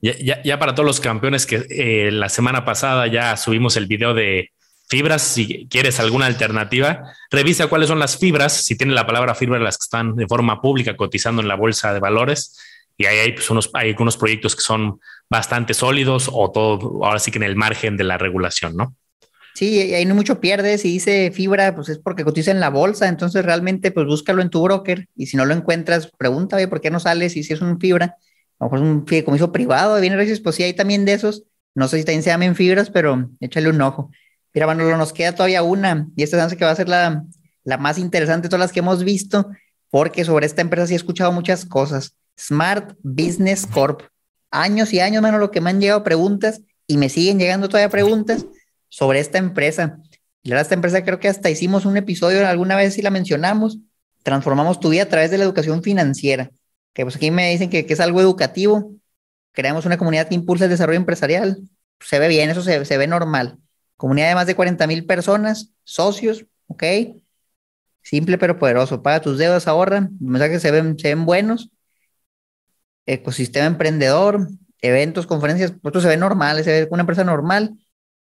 Ya, 0.00 0.42
ya, 0.42 0.58
para 0.58 0.74
todos 0.74 0.86
los 0.86 1.00
campeones 1.00 1.46
que 1.46 1.66
eh, 1.70 2.10
la 2.10 2.28
semana 2.28 2.64
pasada 2.66 3.06
ya 3.06 3.36
subimos 3.38 3.76
el 3.78 3.86
video 3.86 4.12
de 4.12 4.50
fibras, 4.86 5.22
si 5.22 5.66
quieres 5.68 5.98
alguna 5.98 6.26
alternativa, 6.26 7.14
revisa 7.30 7.68
cuáles 7.68 7.88
son 7.88 7.98
las 7.98 8.18
fibras, 8.18 8.52
si 8.52 8.76
tiene 8.76 8.92
la 8.92 9.06
palabra 9.06 9.34
fibra, 9.34 9.58
las 9.58 9.78
que 9.78 9.84
están 9.84 10.14
de 10.14 10.26
forma 10.26 10.60
pública 10.60 10.94
cotizando 10.94 11.40
en 11.40 11.48
la 11.48 11.54
bolsa 11.54 11.94
de 11.94 12.00
valores. 12.00 12.58
Y 12.98 13.06
ahí 13.06 13.18
hay, 13.18 13.32
pues, 13.32 13.48
unos, 13.48 13.70
hay 13.72 13.90
algunos 13.90 14.18
proyectos 14.18 14.54
que 14.54 14.62
son 14.62 15.00
bastante 15.30 15.72
sólidos 15.72 16.28
o 16.30 16.50
todo, 16.52 17.02
ahora 17.04 17.18
sí 17.18 17.30
que 17.30 17.38
en 17.38 17.44
el 17.44 17.56
margen 17.56 17.96
de 17.96 18.04
la 18.04 18.18
regulación, 18.18 18.76
¿no? 18.76 18.94
Sí, 19.54 19.78
ahí 19.94 20.04
no 20.04 20.16
mucho 20.16 20.40
pierdes. 20.40 20.80
Si 20.80 20.88
dice 20.88 21.30
fibra, 21.32 21.74
pues 21.76 21.88
es 21.88 21.98
porque 21.98 22.24
cotiza 22.24 22.50
en 22.50 22.58
la 22.58 22.70
bolsa. 22.70 23.08
Entonces 23.08 23.44
realmente, 23.44 23.92
pues 23.92 24.06
búscalo 24.06 24.42
en 24.42 24.50
tu 24.50 24.62
broker. 24.62 25.08
Y 25.14 25.26
si 25.26 25.36
no 25.36 25.44
lo 25.44 25.54
encuentras, 25.54 26.10
pregúntame 26.18 26.66
por 26.66 26.80
qué 26.80 26.90
no 26.90 26.98
sales. 26.98 27.36
Y 27.36 27.44
si 27.44 27.52
es 27.52 27.60
un 27.60 27.78
fibra, 27.78 28.16
a 28.58 28.64
lo 28.64 28.70
mejor 28.70 28.80
un 28.80 29.06
fideicomiso 29.06 29.52
privado. 29.52 30.00
Viene 30.00 30.16
Reyes, 30.16 30.40
pues 30.40 30.56
sí, 30.56 30.64
hay 30.64 30.74
también 30.74 31.04
de 31.04 31.12
esos. 31.12 31.44
No 31.74 31.86
sé 31.86 31.98
si 31.98 32.04
también 32.04 32.24
se 32.24 32.30
llaman 32.30 32.56
fibras, 32.56 32.90
pero 32.90 33.30
échale 33.40 33.68
un 33.68 33.80
ojo. 33.80 34.10
Mira, 34.52 34.66
Manolo, 34.66 34.96
nos 34.96 35.12
queda 35.12 35.34
todavía 35.34 35.62
una. 35.62 36.08
Y 36.16 36.24
esta 36.24 36.44
hace 36.44 36.56
que 36.56 36.64
va 36.64 36.72
a 36.72 36.76
ser 36.76 36.88
la, 36.88 37.24
la 37.62 37.78
más 37.78 37.98
interesante 37.98 38.44
de 38.44 38.48
todas 38.48 38.60
las 38.60 38.72
que 38.72 38.80
hemos 38.80 39.04
visto, 39.04 39.50
porque 39.88 40.24
sobre 40.24 40.46
esta 40.46 40.62
empresa 40.62 40.88
sí 40.88 40.94
he 40.94 40.96
escuchado 40.96 41.30
muchas 41.30 41.64
cosas. 41.64 42.16
Smart 42.38 42.96
Business 43.02 43.66
Corp. 43.66 44.02
Años 44.50 44.92
y 44.92 45.00
años, 45.00 45.22
Manolo, 45.22 45.52
que 45.52 45.60
me 45.60 45.70
han 45.70 45.80
llegado 45.80 46.02
preguntas 46.02 46.60
y 46.86 46.96
me 46.96 47.08
siguen 47.08 47.38
llegando 47.38 47.68
todavía 47.68 47.88
preguntas 47.88 48.46
sobre 48.94 49.18
esta 49.18 49.38
empresa. 49.38 49.98
Y 50.44 50.50
la 50.50 50.60
esta 50.60 50.74
empresa 50.74 51.02
creo 51.02 51.18
que 51.18 51.26
hasta 51.26 51.50
hicimos 51.50 51.84
un 51.84 51.96
episodio 51.96 52.46
alguna 52.46 52.76
vez 52.76 52.94
si 52.94 53.02
la 53.02 53.10
mencionamos. 53.10 53.78
Transformamos 54.22 54.78
tu 54.78 54.90
vida 54.90 55.02
a 55.02 55.08
través 55.08 55.32
de 55.32 55.38
la 55.38 55.42
educación 55.42 55.82
financiera. 55.82 56.52
Que 56.92 57.02
pues 57.02 57.16
aquí 57.16 57.32
me 57.32 57.50
dicen 57.50 57.70
que, 57.70 57.84
es 57.88 57.98
algo 57.98 58.20
educativo. 58.20 58.92
Creamos 59.50 59.84
una 59.84 59.98
comunidad 59.98 60.28
que 60.28 60.36
impulsa 60.36 60.66
el 60.66 60.70
desarrollo 60.70 60.96
empresarial. 60.96 61.58
Se 61.98 62.20
ve 62.20 62.28
bien, 62.28 62.50
eso 62.50 62.62
se, 62.62 62.84
se 62.84 62.96
ve 62.96 63.08
normal. 63.08 63.58
Comunidad 63.96 64.28
de 64.28 64.36
más 64.36 64.46
de 64.46 64.54
40 64.54 64.86
mil 64.86 65.06
personas, 65.06 65.72
socios, 65.82 66.46
¿ok? 66.68 66.84
Simple 68.00 68.38
pero 68.38 68.60
poderoso. 68.60 69.02
Paga 69.02 69.20
tus 69.20 69.38
deudas, 69.38 69.66
ahorra. 69.66 70.08
Mensajes 70.20 70.62
se 70.62 70.70
ven, 70.70 70.96
se 71.00 71.08
ven 71.08 71.26
buenos. 71.26 71.70
Ecosistema 73.06 73.66
emprendedor, 73.66 74.46
eventos, 74.80 75.26
conferencias, 75.26 75.72
esto 75.82 76.00
se 76.00 76.08
ve 76.08 76.16
normal, 76.16 76.62
se 76.62 76.70
ve 76.70 76.88
una 76.92 77.00
empresa 77.00 77.24
normal 77.24 77.76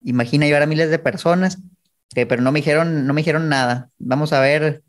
imagina 0.03 0.45
llevar 0.45 0.63
a 0.63 0.67
miles 0.67 0.89
de 0.89 0.99
personas, 0.99 1.59
pero 2.13 2.41
no 2.41 2.51
me 2.51 2.59
dijeron, 2.59 3.05
no 3.05 3.13
me 3.13 3.21
dijeron 3.21 3.49
nada. 3.49 3.89
Vamos 3.97 4.33
a 4.33 4.39
ver, 4.39 4.81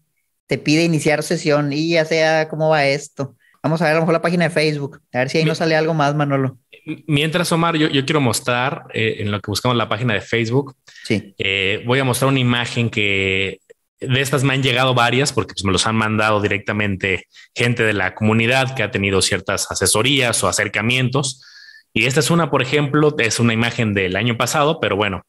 te 0.46 0.59
pide 0.59 0.85
iniciar 0.85 1.23
sesión 1.23 1.73
y 1.73 1.90
ya 1.90 2.05
sea 2.05 2.49
cómo 2.49 2.68
va 2.68 2.87
esto. 2.87 3.37
Vamos 3.62 3.83
a 3.83 3.85
ver 3.85 3.92
a 3.92 3.94
lo 3.96 4.01
mejor 4.03 4.14
la 4.14 4.23
página 4.23 4.44
de 4.44 4.51
Facebook, 4.51 5.01
a 5.12 5.18
ver 5.18 5.29
si 5.29 5.38
ahí 5.38 5.44
nos 5.44 5.59
sale 5.59 5.77
algo 5.77 5.92
más, 5.92 6.14
Manolo. 6.14 6.59
Mientras, 7.07 7.53
Omar, 7.53 7.77
yo, 7.77 7.88
quiero 8.07 8.20
mostrar 8.20 8.85
eh, 8.94 9.16
en 9.18 9.31
lo 9.31 9.40
que 9.40 9.51
buscamos 9.51 9.77
la 9.77 9.88
página 9.88 10.14
de 10.14 10.23
Facebook. 10.23 10.77
Sí. 11.05 11.35
Eh, 11.38 11.83
voy 11.87 11.99
a 11.99 12.05
mostrar 12.05 12.31
una 12.31 12.40
imagen 12.40 12.88
que 12.88 13.61
de 14.01 14.20
estas 14.20 14.44
me 14.44 14.55
han 14.55 14.62
llegado 14.62 14.94
varias 14.94 15.33
porque 15.33 15.53
pues, 15.53 15.64
me 15.64 15.73
los 15.73 15.87
han 15.87 15.94
mandado 15.94 16.40
directamente 16.40 17.27
gente 17.55 17.83
de 17.83 17.92
la 17.92 18.14
comunidad 18.14 18.75
que 18.75 18.83
ha 18.83 18.90
tenido 18.90 19.20
ciertas 19.20 19.70
asesorías 19.70 20.42
o 20.42 20.49
acercamientos. 20.49 21.44
Y 21.92 22.07
esta 22.07 22.20
es 22.20 22.31
una, 22.31 22.50
por 22.50 22.62
ejemplo, 22.62 23.14
es 23.18 23.40
una 23.40 23.53
imagen 23.53 23.94
del 23.94 24.16
año 24.16 24.37
pasado, 24.37 24.79
pero 24.81 24.96
bueno, 24.96 25.24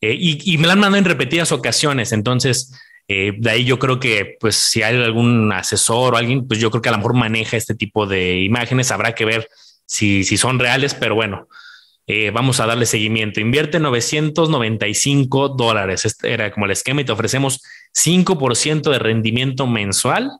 eh, 0.00 0.16
y, 0.18 0.58
me 0.58 0.66
la 0.66 0.74
han 0.74 0.80
mandado 0.80 0.98
en 0.98 1.04
repetidas 1.04 1.52
ocasiones. 1.52 2.12
Entonces, 2.12 2.72
eh, 3.08 3.32
de 3.36 3.50
ahí 3.50 3.64
yo 3.64 3.78
creo 3.78 3.98
que, 3.98 4.36
pues, 4.38 4.56
si 4.56 4.82
hay 4.82 4.96
algún 4.96 5.52
asesor 5.52 6.14
o 6.14 6.16
alguien, 6.16 6.46
pues 6.46 6.60
yo 6.60 6.70
creo 6.70 6.82
que 6.82 6.88
a 6.88 6.92
lo 6.92 6.98
mejor 6.98 7.14
maneja 7.14 7.56
este 7.56 7.74
tipo 7.74 8.06
de 8.06 8.40
imágenes. 8.40 8.90
Habrá 8.90 9.14
que 9.14 9.24
ver 9.24 9.48
si, 9.84 10.24
si 10.24 10.36
son 10.36 10.58
reales, 10.58 10.94
pero 10.94 11.14
bueno, 11.14 11.48
eh, 12.06 12.30
vamos 12.30 12.60
a 12.60 12.66
darle 12.66 12.86
seguimiento. 12.86 13.40
Invierte 13.40 13.80
995 13.80 15.50
dólares. 15.50 16.04
Este 16.04 16.32
era 16.32 16.52
como 16.52 16.66
el 16.66 16.72
esquema 16.72 17.00
y 17.00 17.04
te 17.04 17.12
ofrecemos 17.12 17.62
5% 17.94 18.90
de 18.90 18.98
rendimiento 18.98 19.66
mensual. 19.66 20.30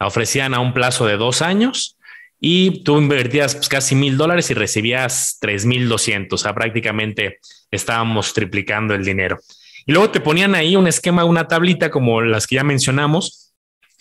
La 0.00 0.06
ofrecían 0.06 0.54
a 0.54 0.60
un 0.60 0.72
plazo 0.72 1.06
de 1.06 1.16
dos 1.18 1.42
años 1.42 1.98
y 2.44 2.82
tú 2.82 2.98
invertías 2.98 3.54
pues, 3.54 3.68
casi 3.68 3.94
mil 3.94 4.16
dólares 4.16 4.50
y 4.50 4.54
recibías 4.54 5.38
tres 5.40 5.64
mil 5.64 5.88
doscientos. 5.88 6.40
O 6.40 6.42
sea, 6.42 6.52
prácticamente 6.52 7.38
estábamos 7.70 8.34
triplicando 8.34 8.94
el 8.94 9.04
dinero. 9.04 9.38
Y 9.86 9.92
luego 9.92 10.10
te 10.10 10.20
ponían 10.20 10.56
ahí 10.56 10.74
un 10.74 10.88
esquema, 10.88 11.24
una 11.24 11.46
tablita 11.46 11.88
como 11.92 12.20
las 12.20 12.48
que 12.48 12.56
ya 12.56 12.64
mencionamos, 12.64 13.52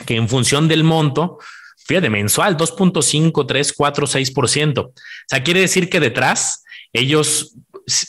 que 0.07 0.15
en 0.15 0.27
función 0.27 0.67
del 0.67 0.83
monto, 0.83 1.37
fíjate, 1.85 2.09
mensual, 2.09 2.57
2.5, 2.57 3.45
3, 3.45 3.73
4, 3.73 4.07
6%. 4.07 4.79
O 4.79 4.93
sea, 5.27 5.43
quiere 5.43 5.59
decir 5.59 5.87
que 5.87 5.99
detrás 5.99 6.63
ellos 6.93 7.53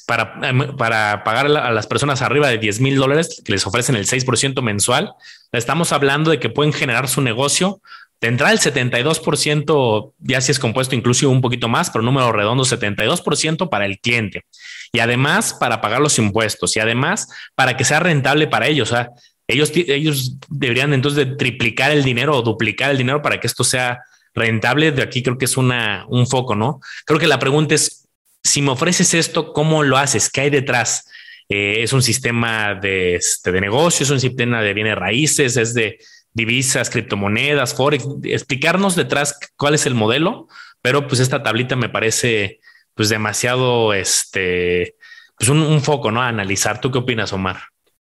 para, 0.06 0.40
para 0.78 1.24
pagar 1.24 1.46
a 1.46 1.72
las 1.72 1.86
personas 1.86 2.22
arriba 2.22 2.48
de 2.48 2.56
10 2.56 2.80
mil 2.80 2.96
dólares 2.96 3.42
que 3.44 3.52
les 3.52 3.66
ofrecen 3.66 3.96
el 3.96 4.06
6% 4.06 4.62
mensual, 4.62 5.12
estamos 5.52 5.92
hablando 5.92 6.30
de 6.30 6.40
que 6.40 6.48
pueden 6.48 6.72
generar 6.72 7.06
su 7.06 7.20
negocio 7.20 7.82
Tendrá 8.22 8.52
el 8.52 8.60
72%, 8.60 10.12
ya 10.20 10.40
si 10.40 10.52
es 10.52 10.60
compuesto 10.60 10.94
incluso 10.94 11.28
un 11.28 11.40
poquito 11.40 11.66
más, 11.66 11.90
pero 11.90 12.04
número 12.04 12.30
redondo, 12.30 12.62
72% 12.62 13.68
para 13.68 13.84
el 13.84 13.98
cliente. 13.98 14.44
Y 14.92 15.00
además 15.00 15.54
para 15.54 15.80
pagar 15.80 16.00
los 16.00 16.20
impuestos 16.20 16.76
y 16.76 16.78
además 16.78 17.26
para 17.56 17.76
que 17.76 17.82
sea 17.82 17.98
rentable 17.98 18.46
para 18.46 18.68
ellos. 18.68 18.92
O 18.92 18.94
sea, 18.94 19.08
ellos, 19.48 19.72
ellos 19.74 20.36
deberían 20.48 20.92
entonces 20.92 21.36
triplicar 21.36 21.90
el 21.90 22.04
dinero 22.04 22.36
o 22.36 22.42
duplicar 22.42 22.92
el 22.92 22.98
dinero 22.98 23.22
para 23.22 23.40
que 23.40 23.48
esto 23.48 23.64
sea 23.64 23.98
rentable. 24.34 24.92
De 24.92 25.02
aquí 25.02 25.24
creo 25.24 25.36
que 25.36 25.46
es 25.46 25.56
una, 25.56 26.06
un 26.08 26.28
foco, 26.28 26.54
¿no? 26.54 26.78
Creo 27.04 27.18
que 27.18 27.26
la 27.26 27.40
pregunta 27.40 27.74
es, 27.74 28.06
si 28.44 28.62
me 28.62 28.70
ofreces 28.70 29.14
esto, 29.14 29.52
¿cómo 29.52 29.82
lo 29.82 29.98
haces? 29.98 30.30
¿Qué 30.30 30.42
hay 30.42 30.50
detrás? 30.50 31.10
Eh, 31.48 31.82
¿Es 31.82 31.92
un 31.92 32.04
sistema 32.04 32.76
de, 32.76 33.16
este, 33.16 33.50
de 33.50 33.60
negocio? 33.60 34.04
¿Es 34.04 34.10
un 34.10 34.20
sistema 34.20 34.62
de 34.62 34.74
bienes 34.74 34.94
raíces? 34.94 35.56
¿Es 35.56 35.74
de 35.74 35.98
divisas, 36.34 36.90
criptomonedas, 36.90 37.74
forex, 37.74 38.06
explicarnos 38.24 38.96
detrás 38.96 39.38
cuál 39.56 39.74
es 39.74 39.86
el 39.86 39.94
modelo, 39.94 40.48
pero 40.80 41.06
pues 41.06 41.20
esta 41.20 41.42
tablita 41.42 41.76
me 41.76 41.88
parece 41.88 42.60
pues 42.94 43.08
demasiado, 43.08 43.94
este, 43.94 44.96
pues 45.38 45.48
un, 45.48 45.80
foco, 45.80 46.10
¿no? 46.10 46.22
A 46.22 46.28
analizar. 46.28 46.80
¿Tú 46.80 46.90
qué 46.90 46.98
opinas, 46.98 47.32
Omar? 47.32 47.56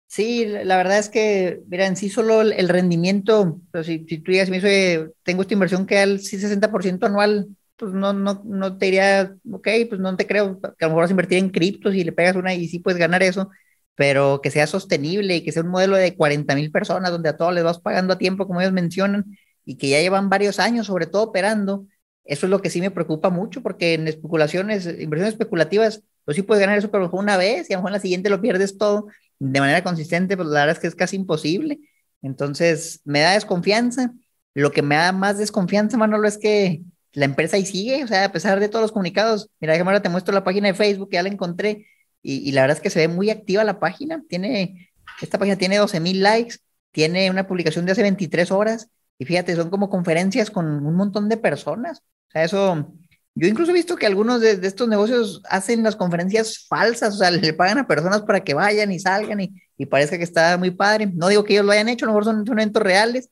Sí, 0.08 0.46
la 0.46 0.76
verdad 0.76 1.00
es 1.00 1.08
que, 1.08 1.62
mira, 1.70 1.88
en 1.88 1.96
sí 1.96 2.10
solo 2.10 2.42
el, 2.42 2.68
rendimiento, 2.68 3.62
pero 3.72 3.84
si, 3.84 4.06
si, 4.10 4.18
tú 4.18 4.34
si 4.34 4.52
me 4.52 4.58
dice, 4.58 5.12
tengo 5.24 5.42
esta 5.42 5.54
inversión 5.54 5.86
que 5.86 6.00
al 6.00 6.20
sí 6.20 6.38
60% 6.38 7.06
anual, 7.06 7.48
pues 7.78 7.94
no, 7.94 8.12
no, 8.12 8.42
no 8.46 8.78
te 8.78 8.88
diría, 8.88 9.34
ok, 9.50 9.68
pues 9.88 10.02
no 10.02 10.16
te 10.18 10.28
creo, 10.28 10.60
que 10.60 10.86
a 10.86 10.88
lo 10.88 10.90
mejor 10.90 11.04
vas 11.04 11.10
a 11.10 11.14
invertir 11.14 11.38
en 11.38 11.50
criptos 11.50 11.96
y 11.96 12.04
le 12.04 12.12
pegas 12.12 12.36
una 12.36 12.54
y 12.54 12.68
sí 12.68 12.80
puedes 12.80 13.00
ganar 13.00 13.24
eso, 13.24 13.50
pero 13.96 14.42
que 14.42 14.52
sea 14.52 14.68
sostenible 14.68 15.36
y 15.36 15.44
que 15.44 15.52
sea 15.52 15.64
un 15.64 15.70
modelo 15.70 15.96
de 15.96 16.16
40 16.16 16.56
mil 16.56 16.72
personas 16.72 17.12
donde 17.12 17.30
a 17.30 17.38
todos 17.38 17.54
les 17.54 17.64
vas 17.64 17.80
pagando 17.80 18.14
a 18.14 18.18
tiempo, 18.18 18.48
como 18.48 18.62
ellos 18.62 18.74
mencionan, 18.74 19.38
y 19.66 19.78
que 19.78 19.90
ya 19.90 20.00
llevan 20.02 20.30
varios 20.30 20.60
años, 20.60 20.88
sobre 20.88 21.06
todo 21.06 21.24
operando. 21.24 21.86
Eso 22.24 22.46
es 22.46 22.50
lo 22.50 22.62
que 22.62 22.70
sí 22.70 22.82
me 22.82 22.92
preocupa 22.92 23.30
mucho, 23.30 23.62
porque 23.62 23.96
en 23.96 24.08
especulaciones, 24.08 24.86
inversiones 24.86 25.34
especulativas, 25.34 26.04
pues 26.26 26.36
sí 26.36 26.44
puedes 26.44 26.62
ganar 26.62 26.78
eso, 26.78 26.92
pero 26.92 27.10
una 27.12 27.38
vez 27.38 27.70
y 27.70 27.74
a 27.74 27.78
lo 27.78 27.82
mejor 27.82 27.92
en 27.92 27.94
la 27.94 28.00
siguiente 28.00 28.30
lo 28.30 28.42
pierdes 28.42 28.78
todo 28.78 29.08
de 29.40 29.60
manera 29.60 29.84
consistente, 29.84 30.36
pues 30.38 30.48
la 30.50 30.62
verdad 30.62 30.76
es 30.76 30.80
que 30.80 30.88
es 30.88 30.96
casi 30.96 31.16
imposible. 31.16 31.80
Entonces, 32.22 33.02
me 33.06 33.22
da 33.22 33.34
desconfianza. 33.34 34.14
Lo 34.54 34.72
que 34.72 34.82
me 34.82 34.96
da 34.96 35.12
más 35.12 35.38
desconfianza, 35.38 35.98
Manolo, 35.98 36.28
es 36.28 36.38
que 36.38 36.84
la 37.14 37.26
empresa 37.26 37.58
ahí 37.58 37.66
sigue, 37.66 38.04
o 38.04 38.08
sea, 38.08 38.26
a 38.26 38.32
pesar 38.32 38.60
de 38.60 38.70
todos 38.70 38.84
los 38.84 38.92
comunicados. 38.92 39.50
Mira, 39.60 39.76
ahora 39.78 40.02
te 40.02 40.10
muestro 40.10 40.34
la 40.34 40.44
página 40.44 40.68
de 40.68 40.74
Facebook, 40.74 41.10
ya 41.12 41.24
la 41.24 41.30
encontré 41.30 41.88
y, 42.24 42.52
la 42.52 42.62
verdad 42.62 42.78
es 42.78 42.84
que 42.84 42.90
se 42.90 43.00
ve 43.00 43.08
muy 43.08 43.30
activa 43.30 43.64
la 43.64 43.80
página. 43.80 44.24
Tiene, 44.28 44.92
esta 45.22 45.38
página 45.38 45.58
tiene 45.58 45.78
12 45.78 46.00
mil 46.00 46.22
likes, 46.22 46.58
tiene 46.92 47.30
una 47.30 47.48
publicación 47.48 47.86
de 47.86 47.94
hace 47.94 48.04
23 48.04 48.52
horas 48.52 48.90
y 49.18 49.26
fíjate, 49.26 49.56
son 49.56 49.70
como 49.70 49.90
conferencias 49.90 50.52
con 50.52 50.86
un 50.86 50.96
montón 50.96 51.30
de 51.30 51.38
personas. 51.38 52.00
O 52.00 52.32
sea, 52.32 52.44
eso, 52.44 52.94
yo 53.36 53.48
incluso 53.48 53.72
he 53.72 53.74
visto 53.74 53.96
que 53.96 54.06
algunos 54.06 54.42
de, 54.42 54.52
estos 54.64 54.88
negocios 54.88 55.42
hacen 55.50 55.84
las 55.84 55.96
conferencias 55.96 56.66
falsas, 56.68 57.16
o 57.16 57.18
sea, 57.18 57.32
le 57.32 57.54
pagan 57.54 57.80
a 57.80 57.88
personas 57.88 58.22
para 58.22 58.44
que 58.44 58.54
vayan 58.54 58.92
y 58.92 59.00
salgan 59.00 59.40
y, 59.42 59.54
y 59.78 59.86
parece 59.86 60.18
que 60.18 60.24
está 60.24 60.58
muy 60.58 60.72
padre. 60.72 61.08
No 61.14 61.28
digo 61.28 61.44
que 61.44 61.54
ellos 61.54 61.66
lo 61.66 61.72
hayan 61.72 61.90
hecho, 61.90 62.06
a 62.06 62.08
lo 62.08 62.14
mejor 62.14 62.26
son, 62.26 62.46
son 62.46 62.60
eventos 62.60 62.84
reales. 62.84 63.30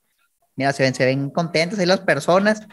Mira, 0.56 0.73
se 0.73 0.84
ven, 0.84 0.93
se 0.95 1.06
ven 1.06 1.30
contentas 1.30 1.80
ahí 1.80 1.86
las 1.86 2.02
personas 2.02 2.67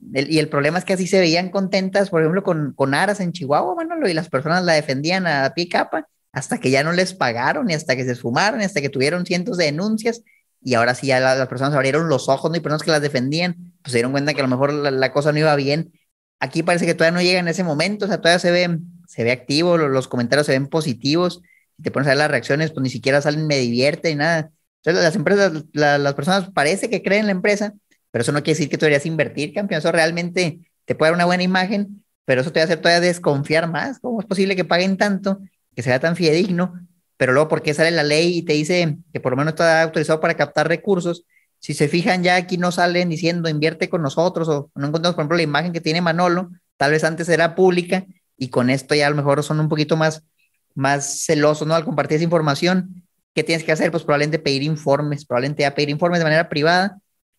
y 0.00 0.38
el 0.38 0.48
problema 0.48 0.78
es 0.78 0.84
que 0.84 0.94
así 0.94 1.06
se 1.06 1.20
veían 1.20 1.50
contentas, 1.50 2.10
por 2.10 2.22
ejemplo, 2.22 2.42
con, 2.42 2.72
con 2.74 2.94
Aras 2.94 3.20
en 3.20 3.32
Chihuahua, 3.32 3.74
Manolo, 3.74 4.08
y 4.08 4.14
las 4.14 4.28
personas 4.28 4.64
la 4.64 4.74
defendían 4.74 5.26
a 5.26 5.52
pie 5.54 5.68
capa 5.68 6.08
hasta 6.32 6.58
que 6.58 6.70
ya 6.70 6.84
no 6.84 6.92
les 6.92 7.14
pagaron, 7.14 7.70
y 7.70 7.74
hasta 7.74 7.96
que 7.96 8.04
se 8.04 8.12
esfumaron, 8.12 8.60
y 8.60 8.64
hasta 8.64 8.80
que 8.80 8.88
tuvieron 8.88 9.26
cientos 9.26 9.56
de 9.56 9.66
denuncias, 9.66 10.22
y 10.62 10.74
ahora 10.74 10.94
sí 10.94 11.08
ya 11.08 11.20
las 11.20 11.48
personas 11.48 11.74
abrieron 11.74 12.08
los 12.08 12.28
ojos, 12.28 12.50
¿no? 12.50 12.56
Y 12.56 12.60
personas 12.60 12.82
que 12.82 12.90
las 12.90 13.02
defendían, 13.02 13.74
pues 13.82 13.92
se 13.92 13.98
dieron 13.98 14.12
cuenta 14.12 14.34
que 14.34 14.40
a 14.40 14.44
lo 14.44 14.48
mejor 14.48 14.72
la, 14.72 15.12
cosa 15.12 15.32
no 15.32 15.38
iba 15.38 15.54
bien. 15.56 15.92
Aquí 16.40 16.62
parece 16.62 16.86
que 16.86 16.94
todavía 16.94 17.16
no 17.16 17.22
llega 17.22 17.40
en 17.40 17.48
ese 17.48 17.64
momento, 17.64 18.04
o 18.04 18.08
sea, 18.08 18.18
todavía 18.18 18.38
se 18.38 18.50
ve, 18.50 18.78
se 19.06 19.24
ve 19.24 19.32
activo, 19.32 19.76
los, 19.76 20.08
comentarios 20.08 20.46
se 20.46 20.52
ven 20.52 20.68
positivos, 20.68 21.42
y 21.76 21.82
te 21.82 21.90
pones 21.90 22.06
a 22.08 22.10
ver 22.10 22.18
las 22.18 22.30
reacciones, 22.30 22.70
pues 22.72 22.82
ni 22.82 22.90
siquiera 22.90 23.20
salen, 23.20 23.46
me 23.46 23.58
divierte 23.58 24.10
y 24.10 24.14
nada. 24.14 24.50
Entonces 24.82 25.02
las 25.02 25.16
empresas, 25.16 25.64
las 25.72 26.14
personas 26.14 26.50
parece 26.50 26.90
que 26.90 27.02
creen 27.02 27.20
en 27.20 27.26
la 27.26 27.32
empresa, 27.32 27.74
pero 28.10 28.22
eso 28.22 28.32
no 28.32 28.42
quiere 28.42 28.56
decir 28.56 28.68
que 28.68 28.78
tú 28.78 28.86
deberías 28.86 29.06
invertir, 29.06 29.52
campeón. 29.52 29.78
Eso 29.80 29.92
realmente 29.92 30.60
te 30.84 30.94
puede 30.94 31.10
dar 31.10 31.16
una 31.16 31.26
buena 31.26 31.42
imagen, 31.42 32.04
pero 32.24 32.40
eso 32.40 32.52
te 32.52 32.60
va 32.60 32.62
a 32.62 32.64
hacer 32.64 32.80
todavía 32.80 33.00
desconfiar 33.00 33.70
más. 33.70 33.98
¿Cómo 34.00 34.20
es 34.20 34.26
posible 34.26 34.56
que 34.56 34.64
paguen 34.64 34.96
tanto, 34.96 35.40
que 35.74 35.82
sea 35.82 36.00
tan 36.00 36.16
fidedigno? 36.16 36.74
Pero 37.16 37.32
luego, 37.32 37.48
¿por 37.48 37.62
qué 37.62 37.74
sale 37.74 37.90
la 37.90 38.04
ley 38.04 38.38
y 38.38 38.42
te 38.42 38.52
dice 38.54 38.96
que 39.12 39.20
por 39.20 39.32
lo 39.32 39.36
menos 39.36 39.52
está 39.52 39.82
autorizado 39.82 40.20
para 40.20 40.34
captar 40.34 40.68
recursos? 40.68 41.24
Si 41.58 41.74
se 41.74 41.88
fijan, 41.88 42.22
ya 42.22 42.36
aquí 42.36 42.56
no 42.56 42.70
salen 42.70 43.08
diciendo 43.08 43.48
invierte 43.48 43.88
con 43.88 44.02
nosotros 44.02 44.48
o 44.48 44.70
no 44.76 44.86
encontramos, 44.86 45.16
por 45.16 45.22
ejemplo, 45.22 45.36
la 45.36 45.42
imagen 45.42 45.72
que 45.72 45.80
tiene 45.80 46.00
Manolo, 46.00 46.50
tal 46.76 46.92
vez 46.92 47.02
antes 47.02 47.28
era 47.28 47.56
pública 47.56 48.06
y 48.36 48.48
con 48.48 48.70
esto 48.70 48.94
ya 48.94 49.08
a 49.08 49.10
lo 49.10 49.16
mejor 49.16 49.42
son 49.42 49.58
un 49.58 49.68
poquito 49.68 49.96
más, 49.96 50.22
más 50.74 51.24
celoso, 51.24 51.66
¿no? 51.66 51.74
Al 51.74 51.84
compartir 51.84 52.16
esa 52.16 52.24
información, 52.24 53.04
¿qué 53.34 53.42
tienes 53.42 53.64
que 53.64 53.72
hacer? 53.72 53.90
Pues 53.90 54.04
probablemente 54.04 54.38
pedir 54.38 54.62
informes, 54.62 55.24
probablemente 55.24 55.62
ya 55.62 55.74
pedir 55.74 55.90
informes 55.90 56.20
de 56.20 56.24
manera 56.24 56.48
privada 56.48 56.98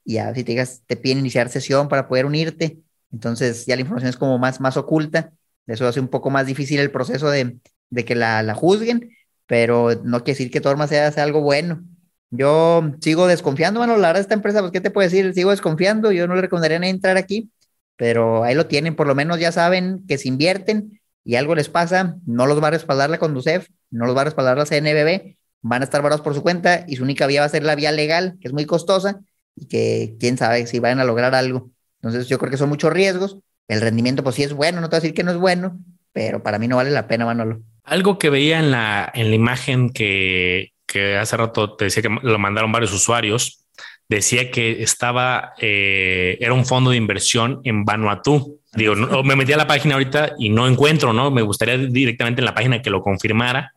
y 0.10 0.14
ya 0.14 0.34
si 0.34 0.44
te, 0.44 0.54
digas, 0.54 0.82
te 0.88 0.96
piden 0.98 1.20
iniciar 1.20 1.50
sesión 1.50 1.88
para 1.88 2.08
poder 2.08 2.26
unirte, 2.26 2.80
entonces 3.12 3.68
ya 3.68 3.76
la 3.76 3.82
información 3.82 4.10
es 4.10 4.18
como 4.18 4.40
más, 4.40 4.60
más 4.60 4.76
oculta, 4.76 5.34
eso 5.68 5.88
hace 5.88 6.00
un 6.00 6.08
poco 6.08 6.32
más 6.32 6.48
difícil 6.48 6.80
el 6.80 6.90
proceso 6.90 7.30
de, 7.30 7.60
de 7.92 8.06
que 8.06 8.16
la, 8.16 8.42
la, 8.42 8.56
juzguen, 8.56 9.12
pero 9.46 10.02
no 10.04 10.24
quiere 10.24 10.40
decir 10.40 10.50
que 10.50 10.62
todo 10.62 10.88
sea, 10.88 11.12
sea 11.12 11.24
algo 11.24 11.42
bueno. 11.42 11.84
Yo 12.32 12.92
sigo 13.02 13.28
desconfiando, 13.28 13.82
bueno, 13.82 13.98
la 13.98 14.08
verdad 14.08 14.22
esta 14.22 14.34
empresa, 14.34 14.62
pues, 14.62 14.72
¿qué 14.72 14.82
te 14.82 14.90
puedo 14.90 15.08
decir? 15.08 15.32
Sigo 15.36 15.52
desconfiando, 15.52 16.12
yo 16.12 16.28
no 16.28 16.34
le 16.34 16.42
recomendaría 16.42 16.90
entrar 16.90 17.16
aquí, 17.16 17.52
pero 17.96 18.44
ahí 18.44 18.56
lo 18.56 18.66
tienen, 18.66 18.96
por 18.96 19.06
lo 19.06 19.14
menos 19.14 19.40
ya 19.40 19.52
saben 19.52 20.08
que 20.08 20.18
si 20.18 20.30
invierten 20.30 21.00
y 21.24 21.36
algo 21.36 21.54
les 21.54 21.70
pasa, 21.70 22.16
no 22.26 22.48
los 22.48 22.64
va 22.64 22.70
a 22.70 22.72
respaldar 22.72 23.12
la 23.12 23.20
Conducef, 23.20 23.68
no 23.92 24.08
los 24.08 24.18
va 24.18 24.22
a 24.22 24.26
respaldar 24.26 24.58
la 24.58 24.66
CNBB, 24.66 25.38
van 25.62 25.84
a 25.84 25.86
estar 25.86 26.02
varados 26.02 26.22
por 26.22 26.34
su 26.34 26.42
cuenta 26.42 26.84
y 26.88 26.96
su 26.96 27.04
única 27.04 27.28
vía 27.28 27.42
va 27.42 27.46
a 27.46 27.50
ser 27.50 27.64
la 27.64 27.76
vía 27.76 27.92
legal, 27.92 28.38
que 28.42 28.48
es 28.48 28.54
muy 28.56 28.66
costosa 28.66 29.22
y 29.60 29.68
que 29.68 30.16
quién 30.20 30.38
sabe 30.38 30.68
si 30.68 30.80
van 30.80 31.00
a 31.00 31.06
lograr 31.06 31.36
algo. 31.36 31.70
Entonces 32.02 32.28
yo 32.28 32.38
creo 32.40 32.52
que 32.52 32.58
son 32.58 32.70
muchos 32.70 32.92
riesgos. 32.94 33.38
El 33.68 33.82
rendimiento 33.82 34.24
pues 34.24 34.36
sí 34.36 34.44
es 34.44 34.54
bueno, 34.54 34.82
no 34.82 34.90
te 34.90 34.96
voy 34.96 34.98
a 34.98 35.02
decir 35.02 35.14
que 35.14 35.24
no 35.24 35.32
es 35.32 35.38
bueno, 35.38 35.78
pero 36.12 36.42
para 36.42 36.58
mí 36.58 36.68
no 36.68 36.78
vale 36.78 36.92
la 36.92 37.08
pena, 37.08 37.26
Manolo. 37.26 37.62
Algo 37.84 38.18
que 38.18 38.30
veía 38.30 38.60
en 38.60 38.72
la, 38.72 39.12
en 39.14 39.30
la 39.30 39.36
imagen 39.36 39.90
que, 39.90 40.74
que 40.86 41.18
hace 41.18 41.38
rato 41.38 41.76
te 41.76 41.86
decía 41.86 42.04
que 42.04 42.10
lo 42.22 42.40
mandaron 42.40 42.72
varios 42.72 42.94
usuarios, 42.94 43.66
decía 44.10 44.50
que 44.50 44.82
estaba, 44.82 45.54
eh, 45.60 46.38
era 46.40 46.54
un 46.54 46.66
fondo 46.66 46.90
de 46.90 46.98
inversión 46.98 47.62
en 47.64 47.86
Vanuatu. 47.86 48.60
Digo, 48.74 48.96
me 49.24 49.36
metí 49.36 49.54
a 49.54 49.58
la 49.58 49.68
página 49.68 49.96
ahorita 49.96 50.34
y 50.38 50.50
no 50.50 50.68
encuentro, 50.68 51.14
¿no? 51.14 51.32
Me 51.32 51.42
gustaría 51.42 51.78
directamente 51.78 52.42
en 52.42 52.46
la 52.46 52.56
página 52.56 52.82
que 52.82 52.90
lo 52.90 53.02
confirmara, 53.02 53.74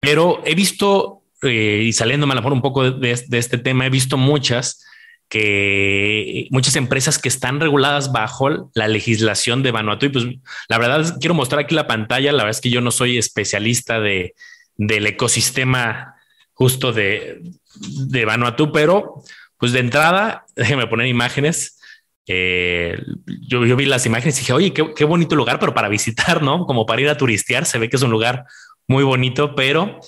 pero 0.00 0.42
he 0.44 0.54
visto, 0.54 1.22
eh, 1.42 1.82
y 1.84 1.92
saliéndome 1.92 2.32
a 2.32 2.36
lo 2.36 2.40
mejor 2.42 2.52
un 2.52 2.62
poco 2.62 2.90
de, 2.90 3.24
de, 3.26 3.38
este 3.38 3.58
tema, 3.58 3.86
he 3.86 3.90
visto 3.90 4.16
muchas 4.16 4.84
que 5.28 6.48
muchas 6.50 6.76
empresas 6.76 7.18
que 7.18 7.28
están 7.28 7.60
reguladas 7.60 8.12
bajo 8.12 8.70
la 8.74 8.88
legislación 8.88 9.62
de 9.62 9.70
Vanuatu. 9.70 10.06
Y 10.06 10.08
pues 10.08 10.24
la 10.68 10.78
verdad 10.78 11.16
quiero 11.20 11.34
mostrar 11.34 11.60
aquí 11.60 11.74
la 11.74 11.86
pantalla. 11.86 12.32
La 12.32 12.44
verdad 12.44 12.56
es 12.56 12.60
que 12.60 12.70
yo 12.70 12.80
no 12.80 12.90
soy 12.90 13.18
especialista 13.18 14.00
de, 14.00 14.34
del 14.76 15.06
ecosistema 15.06 16.14
justo 16.54 16.92
de, 16.92 17.42
de 17.76 18.24
Vanuatu, 18.24 18.72
pero 18.72 19.22
pues 19.58 19.72
de 19.72 19.80
entrada, 19.80 20.46
déjeme 20.56 20.86
poner 20.86 21.06
imágenes. 21.06 21.78
Eh, 22.26 23.00
yo, 23.26 23.64
yo, 23.64 23.76
vi 23.76 23.86
las 23.86 24.04
imágenes 24.06 24.36
y 24.36 24.40
dije, 24.40 24.52
oye, 24.52 24.72
qué, 24.72 24.92
qué, 24.94 25.04
bonito 25.04 25.34
lugar, 25.34 25.58
pero 25.58 25.72
para 25.72 25.88
visitar, 25.88 26.42
¿no? 26.42 26.66
Como 26.66 26.84
para 26.84 27.00
ir 27.00 27.08
a 27.08 27.16
turistear, 27.16 27.64
se 27.64 27.78
ve 27.78 27.88
que 27.88 27.96
es 27.96 28.02
un 28.02 28.10
lugar 28.10 28.44
muy 28.86 29.02
bonito, 29.02 29.54
pero 29.54 29.98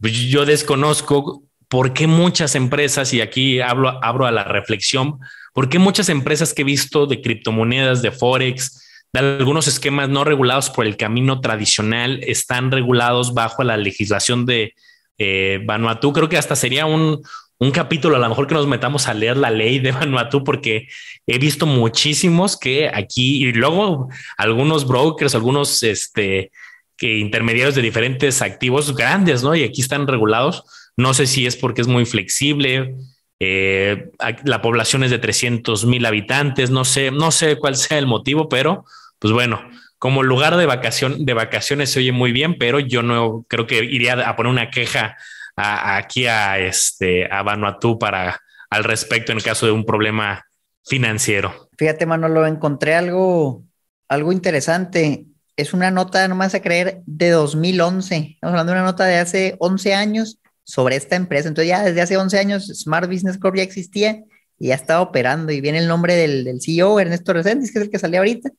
pues, 0.00 0.12
yo 0.12 0.44
desconozco 0.46 1.42
por 1.74 1.92
qué 1.92 2.06
muchas 2.06 2.54
empresas, 2.54 3.12
y 3.14 3.20
aquí 3.20 3.60
hablo, 3.60 3.98
abro 4.00 4.26
a 4.26 4.30
la 4.30 4.44
reflexión, 4.44 5.18
por 5.52 5.68
qué 5.68 5.80
muchas 5.80 6.08
empresas 6.08 6.54
que 6.54 6.62
he 6.62 6.64
visto 6.64 7.06
de 7.06 7.20
criptomonedas, 7.20 8.00
de 8.00 8.12
Forex, 8.12 8.80
de 9.12 9.18
algunos 9.18 9.66
esquemas 9.66 10.08
no 10.08 10.22
regulados 10.22 10.70
por 10.70 10.86
el 10.86 10.96
camino 10.96 11.40
tradicional, 11.40 12.20
están 12.22 12.70
regulados 12.70 13.34
bajo 13.34 13.64
la 13.64 13.76
legislación 13.76 14.46
de 14.46 14.74
eh, 15.18 15.62
Vanuatu. 15.64 16.12
Creo 16.12 16.28
que 16.28 16.38
hasta 16.38 16.54
sería 16.54 16.86
un, 16.86 17.20
un 17.58 17.70
capítulo, 17.72 18.14
a 18.14 18.20
lo 18.20 18.28
mejor 18.28 18.46
que 18.46 18.54
nos 18.54 18.68
metamos 18.68 19.08
a 19.08 19.14
leer 19.14 19.36
la 19.36 19.50
ley 19.50 19.80
de 19.80 19.90
Vanuatu, 19.90 20.44
porque 20.44 20.86
he 21.26 21.38
visto 21.38 21.66
muchísimos 21.66 22.56
que 22.56 22.88
aquí, 22.88 23.48
y 23.48 23.52
luego 23.52 24.10
algunos 24.36 24.86
brokers, 24.86 25.34
algunos 25.34 25.82
este, 25.82 26.52
que 26.96 27.18
intermediarios 27.18 27.74
de 27.74 27.82
diferentes 27.82 28.42
activos 28.42 28.94
grandes, 28.94 29.42
¿no? 29.42 29.56
Y 29.56 29.64
aquí 29.64 29.80
están 29.80 30.06
regulados. 30.06 30.62
No 30.96 31.14
sé 31.14 31.26
si 31.26 31.46
es 31.46 31.56
porque 31.56 31.80
es 31.80 31.88
muy 31.88 32.06
flexible. 32.06 32.96
Eh, 33.40 34.10
la 34.44 34.62
población 34.62 35.04
es 35.04 35.10
de 35.10 35.18
300 35.18 35.86
mil 35.86 36.06
habitantes. 36.06 36.70
No 36.70 36.84
sé, 36.84 37.10
no 37.10 37.30
sé 37.30 37.56
cuál 37.56 37.76
sea 37.76 37.98
el 37.98 38.06
motivo, 38.06 38.48
pero 38.48 38.84
pues 39.18 39.32
bueno, 39.32 39.62
como 39.98 40.22
lugar 40.22 40.56
de 40.56 40.66
vacación, 40.66 41.24
de 41.24 41.34
vacaciones 41.34 41.90
se 41.90 42.00
oye 42.00 42.12
muy 42.12 42.32
bien, 42.32 42.58
pero 42.58 42.78
yo 42.78 43.02
no 43.02 43.44
creo 43.48 43.66
que 43.66 43.82
iría 43.82 44.12
a 44.28 44.36
poner 44.36 44.52
una 44.52 44.70
queja 44.70 45.16
aquí 45.56 46.26
a 46.26 46.58
este 46.58 47.32
a 47.32 47.42
Vanuatu 47.42 47.98
para 47.98 48.40
al 48.70 48.84
respecto 48.84 49.32
en 49.32 49.40
caso 49.40 49.66
de 49.66 49.72
un 49.72 49.84
problema 49.84 50.44
financiero. 50.84 51.68
Fíjate, 51.78 52.06
Manolo, 52.06 52.46
encontré 52.46 52.94
algo, 52.94 53.62
algo 54.08 54.32
interesante. 54.32 55.26
Es 55.56 55.72
una 55.72 55.90
nota, 55.90 56.26
no 56.28 56.34
me 56.34 56.40
vas 56.40 56.54
a 56.54 56.62
creer, 56.62 57.02
de 57.06 57.30
2011. 57.30 58.16
Estamos 58.16 58.52
hablando 58.52 58.72
de 58.72 58.78
una 58.78 58.90
nota 58.90 59.04
de 59.04 59.18
hace 59.18 59.56
11 59.60 59.94
años 59.94 60.38
sobre 60.64 60.96
esta 60.96 61.16
empresa. 61.16 61.48
Entonces 61.48 61.68
ya 61.68 61.82
desde 61.84 62.00
hace 62.00 62.16
11 62.16 62.38
años 62.38 62.66
Smart 62.66 63.10
Business 63.10 63.38
Corp 63.38 63.56
ya 63.56 63.62
existía 63.62 64.24
y 64.58 64.68
ya 64.68 64.74
estaba 64.74 65.00
operando 65.00 65.52
y 65.52 65.60
viene 65.60 65.78
el 65.78 65.88
nombre 65.88 66.14
del, 66.16 66.44
del 66.44 66.60
CEO, 66.60 66.98
Ernesto 66.98 67.32
Reséndiz, 67.32 67.72
que 67.72 67.78
es 67.78 67.84
el 67.84 67.90
que 67.90 67.98
salió 67.98 68.18
ahorita. 68.18 68.50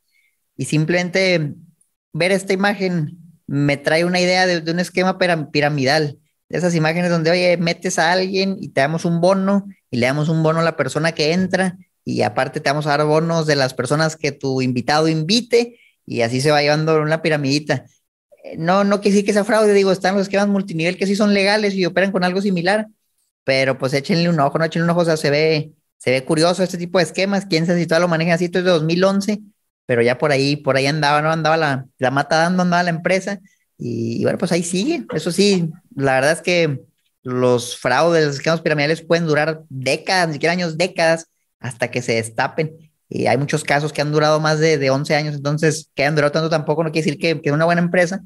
Y 0.57 0.65
simplemente 0.65 1.53
ver 2.13 2.31
esta 2.31 2.53
imagen 2.53 3.17
me 3.47 3.77
trae 3.77 4.05
una 4.05 4.19
idea 4.19 4.45
de, 4.45 4.61
de 4.61 4.71
un 4.71 4.79
esquema 4.79 5.17
piramidal. 5.51 6.19
De 6.47 6.59
esas 6.59 6.75
imágenes 6.75 7.09
donde, 7.09 7.31
oye, 7.31 7.57
metes 7.57 7.97
a 7.97 8.11
alguien 8.11 8.57
y 8.59 8.69
te 8.69 8.81
damos 8.81 9.03
un 9.03 9.19
bono 9.19 9.65
y 9.89 9.97
le 9.97 10.05
damos 10.05 10.29
un 10.29 10.43
bono 10.43 10.59
a 10.59 10.63
la 10.63 10.77
persona 10.77 11.11
que 11.11 11.33
entra 11.33 11.77
y 12.03 12.21
aparte 12.21 12.59
te 12.59 12.69
vamos 12.69 12.85
a 12.85 12.91
dar 12.91 13.05
bonos 13.05 13.47
de 13.47 13.55
las 13.55 13.73
personas 13.73 14.15
que 14.15 14.31
tu 14.31 14.61
invitado 14.61 15.07
invite 15.07 15.79
y 16.05 16.21
así 16.21 16.39
se 16.39 16.51
va 16.51 16.61
llevando 16.61 17.01
una 17.01 17.23
piramidita 17.23 17.85
no, 18.57 18.83
no 18.83 19.01
quiere 19.01 19.15
decir 19.15 19.25
que 19.25 19.33
sea 19.33 19.43
fraude, 19.43 19.73
digo, 19.73 19.91
están 19.91 20.15
los 20.15 20.23
esquemas 20.23 20.47
multinivel 20.47 20.97
que 20.97 21.07
sí 21.07 21.15
son 21.15 21.33
legales 21.33 21.73
y 21.73 21.85
operan 21.85 22.11
con 22.11 22.23
algo 22.23 22.41
similar, 22.41 22.87
pero 23.43 23.77
pues 23.77 23.93
échenle 23.93 24.29
un 24.29 24.39
ojo, 24.39 24.57
no 24.57 24.65
échenle 24.65 24.85
un 24.85 24.89
ojo, 24.91 25.01
o 25.01 25.05
sea, 25.05 25.17
se 25.17 25.29
ve, 25.29 25.73
se 25.97 26.11
ve 26.11 26.23
curioso 26.25 26.63
este 26.63 26.77
tipo 26.77 26.97
de 26.97 27.05
esquemas, 27.05 27.45
quién 27.45 27.65
sabe 27.65 27.79
si 27.79 27.87
todavía 27.87 28.05
lo 28.05 28.09
manejan 28.09 28.35
así, 28.35 28.45
esto 28.45 28.59
es 28.59 28.65
de 28.65 28.71
2011, 28.71 29.41
pero 29.85 30.01
ya 30.01 30.17
por 30.17 30.31
ahí, 30.31 30.55
por 30.55 30.77
ahí 30.77 30.87
andaba, 30.87 31.21
¿no? 31.21 31.31
Andaba 31.31 31.57
la, 31.57 31.87
la 31.97 32.11
mata 32.11 32.37
dando, 32.37 32.63
andaba 32.63 32.83
la 32.83 32.89
empresa, 32.89 33.39
y, 33.77 34.23
bueno, 34.23 34.37
pues 34.37 34.51
ahí 34.51 34.63
sigue, 34.63 35.05
eso 35.13 35.31
sí, 35.31 35.69
la 35.95 36.13
verdad 36.15 36.31
es 36.33 36.41
que 36.41 36.81
los 37.23 37.77
fraudes, 37.77 38.25
los 38.25 38.35
esquemas 38.35 38.61
piramidales 38.61 39.01
pueden 39.01 39.25
durar 39.25 39.63
décadas, 39.69 40.27
ni 40.27 40.33
siquiera 40.33 40.53
años, 40.53 40.77
décadas, 40.77 41.27
hasta 41.59 41.89
que 41.89 42.01
se 42.01 42.13
destapen. 42.13 42.84
Y 43.07 43.27
hay 43.27 43.37
muchos 43.37 43.63
casos 43.63 43.93
que 43.93 44.01
han 44.01 44.11
durado 44.11 44.39
más 44.39 44.59
de, 44.59 44.77
de 44.77 44.89
11 44.89 45.15
años, 45.15 45.35
entonces 45.35 45.91
que 45.95 46.03
han 46.05 46.15
durado 46.15 46.31
tanto 46.31 46.49
tampoco 46.49 46.83
no 46.83 46.91
quiere 46.91 47.05
decir 47.05 47.19
que, 47.19 47.41
que 47.41 47.49
es 47.49 47.53
una 47.53 47.65
buena 47.65 47.81
empresa, 47.81 48.21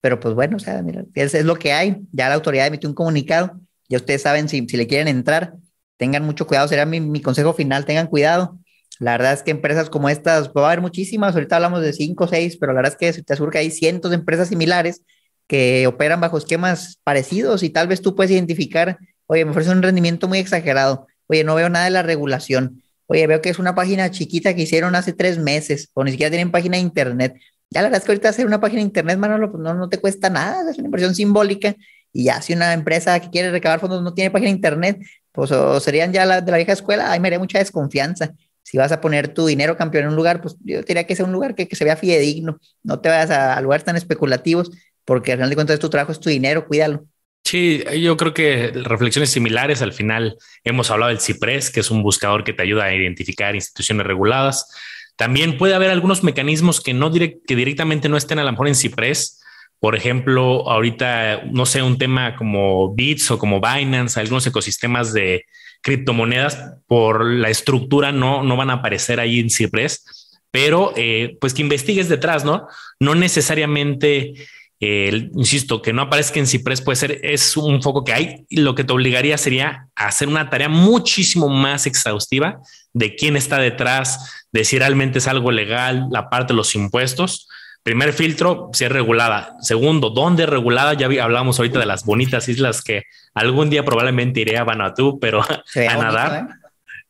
pero 0.00 0.20
pues 0.20 0.34
bueno, 0.34 0.56
o 0.56 0.60
sea, 0.60 0.82
mira, 0.82 1.04
es, 1.14 1.34
es, 1.34 1.44
lo 1.44 1.56
que 1.56 1.72
hay. 1.72 1.98
Ya 2.12 2.28
la 2.28 2.34
autoridad 2.34 2.66
emitió 2.66 2.88
un 2.88 2.94
comunicado, 2.94 3.60
ya 3.88 3.98
ustedes 3.98 4.22
saben 4.22 4.48
si, 4.48 4.66
si 4.68 4.76
le 4.76 4.86
quieren 4.86 5.08
entrar, 5.08 5.54
tengan 5.96 6.24
mucho 6.24 6.46
cuidado, 6.46 6.68
será 6.68 6.86
mi, 6.86 7.00
mi, 7.00 7.20
consejo 7.20 7.52
final, 7.52 7.84
tengan 7.84 8.06
cuidado. 8.06 8.58
La 8.98 9.12
verdad 9.12 9.32
es 9.34 9.42
que 9.42 9.50
empresas 9.50 9.90
como 9.90 10.08
estas, 10.08 10.48
va 10.50 10.62
a 10.62 10.66
haber 10.66 10.80
muchísimas, 10.80 11.34
ahorita 11.34 11.56
hablamos 11.56 11.82
de 11.82 11.92
5 11.92 12.24
o 12.24 12.28
6, 12.28 12.56
pero 12.58 12.72
la 12.72 12.78
verdad 12.78 12.92
es 12.92 12.98
que 12.98 13.12
si 13.12 13.22
te 13.22 13.36
surge 13.36 13.58
hay 13.58 13.70
cientos 13.70 14.10
de 14.10 14.16
empresas 14.16 14.48
similares 14.48 15.02
que 15.46 15.86
operan 15.86 16.20
bajo 16.20 16.38
esquemas 16.38 17.00
parecidos 17.02 17.62
y 17.62 17.70
tal 17.70 17.88
vez 17.88 18.02
tú 18.02 18.14
puedes 18.14 18.30
identificar, 18.30 18.98
oye, 19.26 19.44
me 19.44 19.50
ofrece 19.50 19.70
un 19.70 19.82
rendimiento 19.82 20.28
muy 20.28 20.38
exagerado, 20.38 21.06
oye, 21.26 21.44
no 21.44 21.54
veo 21.54 21.68
nada 21.68 21.86
de 21.86 21.90
la 21.90 22.02
regulación, 22.02 22.82
Oye, 23.12 23.26
veo 23.26 23.42
que 23.42 23.48
es 23.48 23.58
una 23.58 23.74
página 23.74 24.08
chiquita 24.12 24.54
que 24.54 24.62
hicieron 24.62 24.94
hace 24.94 25.12
tres 25.12 25.36
meses, 25.36 25.90
o 25.94 26.04
ni 26.04 26.12
siquiera 26.12 26.30
tienen 26.30 26.52
página 26.52 26.76
de 26.76 26.82
internet. 26.82 27.34
Ya 27.68 27.82
la 27.82 27.88
verdad 27.88 27.98
es 27.98 28.04
que 28.04 28.12
ahorita 28.12 28.28
hacer 28.28 28.46
una 28.46 28.60
página 28.60 28.78
de 28.78 28.84
internet, 28.84 29.18
Manolo, 29.18 29.50
pues 29.50 29.60
no, 29.60 29.74
no 29.74 29.88
te 29.88 29.98
cuesta 29.98 30.30
nada, 30.30 30.70
es 30.70 30.78
una 30.78 30.86
inversión 30.86 31.12
simbólica. 31.16 31.74
Y 32.12 32.24
ya 32.24 32.40
si 32.40 32.52
una 32.52 32.72
empresa 32.72 33.18
que 33.18 33.28
quiere 33.30 33.50
recabar 33.50 33.80
fondos 33.80 34.00
no 34.04 34.14
tiene 34.14 34.30
página 34.30 34.50
de 34.50 34.54
internet, 34.54 35.00
pues 35.32 35.50
o 35.50 35.80
serían 35.80 36.12
ya 36.12 36.24
la, 36.24 36.40
de 36.40 36.52
la 36.52 36.58
vieja 36.58 36.72
escuela, 36.72 37.10
ahí 37.10 37.18
me 37.18 37.26
haría 37.26 37.40
mucha 37.40 37.58
desconfianza. 37.58 38.32
Si 38.62 38.78
vas 38.78 38.92
a 38.92 39.00
poner 39.00 39.34
tu 39.34 39.44
dinero 39.44 39.76
campeón 39.76 40.04
en 40.04 40.10
un 40.10 40.16
lugar, 40.16 40.40
pues 40.40 40.54
yo 40.60 40.80
diría 40.82 41.02
que 41.04 41.16
sea 41.16 41.24
un 41.24 41.32
lugar 41.32 41.56
que, 41.56 41.66
que 41.66 41.74
se 41.74 41.84
vea 41.84 41.96
fidedigno. 41.96 42.60
No 42.84 43.00
te 43.00 43.08
vayas 43.08 43.30
a, 43.32 43.56
a 43.56 43.60
lugares 43.60 43.82
tan 43.84 43.96
especulativos, 43.96 44.70
porque 45.04 45.32
al 45.32 45.38
final 45.38 45.50
de 45.50 45.56
cuentas 45.56 45.80
tu 45.80 45.90
trabajo 45.90 46.12
es 46.12 46.20
tu 46.20 46.30
dinero, 46.30 46.68
cuídalo. 46.68 47.06
Sí, 47.50 47.82
yo 48.00 48.16
creo 48.16 48.32
que 48.32 48.70
reflexiones 48.72 49.30
similares. 49.30 49.82
Al 49.82 49.92
final 49.92 50.36
hemos 50.62 50.88
hablado 50.92 51.08
del 51.08 51.18
CIPRES, 51.18 51.70
que 51.70 51.80
es 51.80 51.90
un 51.90 52.00
buscador 52.00 52.44
que 52.44 52.52
te 52.52 52.62
ayuda 52.62 52.84
a 52.84 52.94
identificar 52.94 53.56
instituciones 53.56 54.06
reguladas. 54.06 54.72
También 55.16 55.58
puede 55.58 55.74
haber 55.74 55.90
algunos 55.90 56.22
mecanismos 56.22 56.80
que 56.80 56.94
no 56.94 57.10
direct, 57.10 57.44
que 57.48 57.56
directamente 57.56 58.08
no 58.08 58.16
estén 58.16 58.38
a 58.38 58.44
lo 58.44 58.52
mejor 58.52 58.68
en 58.68 58.76
CIPRES. 58.76 59.42
Por 59.80 59.96
ejemplo, 59.96 60.70
ahorita, 60.70 61.42
no 61.50 61.66
sé, 61.66 61.82
un 61.82 61.98
tema 61.98 62.36
como 62.36 62.94
Bits 62.94 63.32
o 63.32 63.38
como 63.40 63.60
Binance, 63.60 64.20
algunos 64.20 64.46
ecosistemas 64.46 65.12
de 65.12 65.44
criptomonedas 65.82 66.76
por 66.86 67.24
la 67.24 67.50
estructura 67.50 68.12
no, 68.12 68.44
no 68.44 68.56
van 68.56 68.70
a 68.70 68.74
aparecer 68.74 69.18
ahí 69.18 69.40
en 69.40 69.50
CIPRES, 69.50 70.38
pero 70.52 70.92
eh, 70.94 71.36
pues 71.40 71.54
que 71.54 71.62
investigues 71.62 72.08
detrás, 72.08 72.44
¿no? 72.44 72.68
No 73.00 73.16
necesariamente 73.16 74.34
eh, 74.80 75.30
insisto, 75.34 75.82
que 75.82 75.92
no 75.92 76.02
aparezca 76.02 76.40
en 76.40 76.46
Ciprés 76.46 76.80
puede 76.80 76.96
ser, 76.96 77.20
es 77.22 77.56
un 77.56 77.82
foco 77.82 78.04
que 78.04 78.12
hay. 78.12 78.46
Y 78.48 78.60
lo 78.60 78.74
que 78.74 78.84
te 78.84 78.92
obligaría 78.92 79.36
sería 79.38 79.88
a 79.94 80.06
hacer 80.06 80.28
una 80.28 80.50
tarea 80.50 80.68
muchísimo 80.68 81.48
más 81.48 81.86
exhaustiva 81.86 82.60
de 82.92 83.14
quién 83.14 83.36
está 83.36 83.58
detrás, 83.58 84.46
de 84.52 84.64
si 84.64 84.78
realmente 84.78 85.18
es 85.18 85.28
algo 85.28 85.50
legal, 85.50 86.08
la 86.10 86.30
parte 86.30 86.52
de 86.52 86.56
los 86.56 86.74
impuestos, 86.74 87.46
Primer 87.82 88.12
filtro, 88.12 88.68
si 88.74 88.84
es 88.84 88.92
regulada. 88.92 89.56
Segundo, 89.60 90.10
¿dónde 90.10 90.44
regulada? 90.44 90.92
Ya 90.94 91.06
hablamos 91.22 91.58
ahorita 91.58 91.78
de 91.78 91.86
las 91.86 92.04
bonitas 92.04 92.46
islas 92.48 92.82
que 92.82 93.04
algún 93.32 93.70
día 93.70 93.86
probablemente 93.86 94.40
iré 94.40 94.58
a 94.58 94.64
Vanuatu, 94.64 95.18
pero 95.18 95.40
a 95.88 95.96
nadar. 95.96 96.46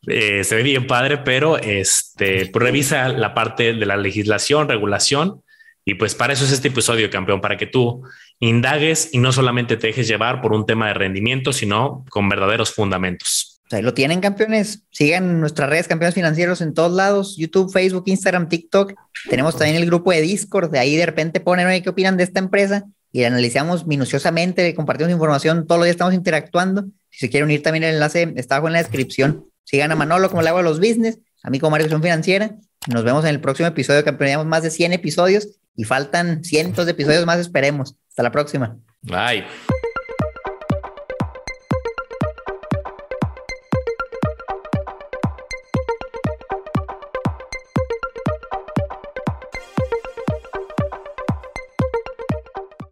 ¿eh? 0.07 0.39
Eh, 0.39 0.43
se 0.45 0.55
ve 0.55 0.63
bien 0.63 0.87
padre, 0.87 1.17
pero 1.17 1.57
este, 1.57 2.45
pues 2.45 2.63
revisa 2.63 3.09
la 3.09 3.33
parte 3.33 3.73
de 3.73 3.85
la 3.85 3.97
legislación, 3.97 4.69
regulación, 4.69 5.43
y 5.83 5.95
pues 5.95 6.13
para 6.13 6.33
eso 6.33 6.45
es 6.45 6.51
este 6.51 6.67
episodio, 6.67 7.09
campeón, 7.09 7.41
para 7.41 7.57
que 7.57 7.65
tú 7.65 8.03
indagues 8.39 9.09
y 9.11 9.17
no 9.17 9.31
solamente 9.31 9.77
te 9.77 9.87
dejes 9.87 10.07
llevar 10.07 10.41
por 10.41 10.53
un 10.53 10.65
tema 10.65 10.87
de 10.87 10.93
rendimiento, 10.93 11.53
sino 11.53 12.05
con 12.09 12.29
verdaderos 12.29 12.71
fundamentos. 12.71 13.59
ahí 13.71 13.81
lo 13.81 13.93
tienen, 13.93 14.19
campeones. 14.19 14.83
Sigan 14.91 15.39
nuestras 15.39 15.69
redes, 15.69 15.87
campeones 15.87 16.13
financieros, 16.13 16.61
en 16.61 16.73
todos 16.73 16.91
lados: 16.91 17.35
YouTube, 17.37 17.71
Facebook, 17.71 18.03
Instagram, 18.05 18.47
TikTok. 18.47 18.93
Tenemos 19.29 19.57
también 19.57 19.77
el 19.77 19.87
grupo 19.87 20.11
de 20.11 20.21
Discord. 20.21 20.69
De 20.69 20.77
ahí 20.77 20.95
de 20.95 21.05
repente 21.05 21.39
ponen, 21.39 21.81
qué 21.81 21.89
opinan 21.89 22.15
de 22.15 22.23
esta 22.23 22.39
empresa 22.39 22.85
y 23.11 23.23
analizamos 23.23 23.87
minuciosamente, 23.87 24.73
compartimos 24.75 25.11
información. 25.11 25.65
Todos 25.65 25.79
los 25.79 25.85
días 25.85 25.95
estamos 25.95 26.13
interactuando. 26.13 26.85
Si 27.09 27.19
se 27.19 27.29
quieren 27.29 27.45
unir, 27.45 27.63
también 27.63 27.83
el 27.83 27.95
enlace 27.95 28.33
está 28.37 28.55
abajo 28.55 28.67
en 28.67 28.73
la 28.73 28.79
descripción. 28.79 29.45
Sigan 29.63 29.91
a 29.91 29.95
Manolo 29.95 30.29
como 30.29 30.41
le 30.43 30.49
hago 30.49 30.59
a 30.59 30.63
los 30.63 30.79
business, 30.79 31.19
a 31.43 31.49
mí 31.49 31.59
como 31.59 31.71
Mario 31.71 31.89
Financiera. 31.89 32.55
Nos 32.87 33.03
vemos 33.03 33.23
en 33.25 33.31
el 33.31 33.41
próximo 33.41 33.67
episodio, 33.67 34.03
campeones. 34.03 34.45
más 34.45 34.63
de 34.63 34.69
100 34.69 34.93
episodios 34.93 35.60
y 35.75 35.83
faltan 35.83 36.43
cientos 36.43 36.85
de 36.85 36.91
episodios 36.91 37.25
más, 37.25 37.39
esperemos. 37.39 37.95
Hasta 38.09 38.23
la 38.23 38.31
próxima. 38.31 38.77
Bye. 39.01 39.45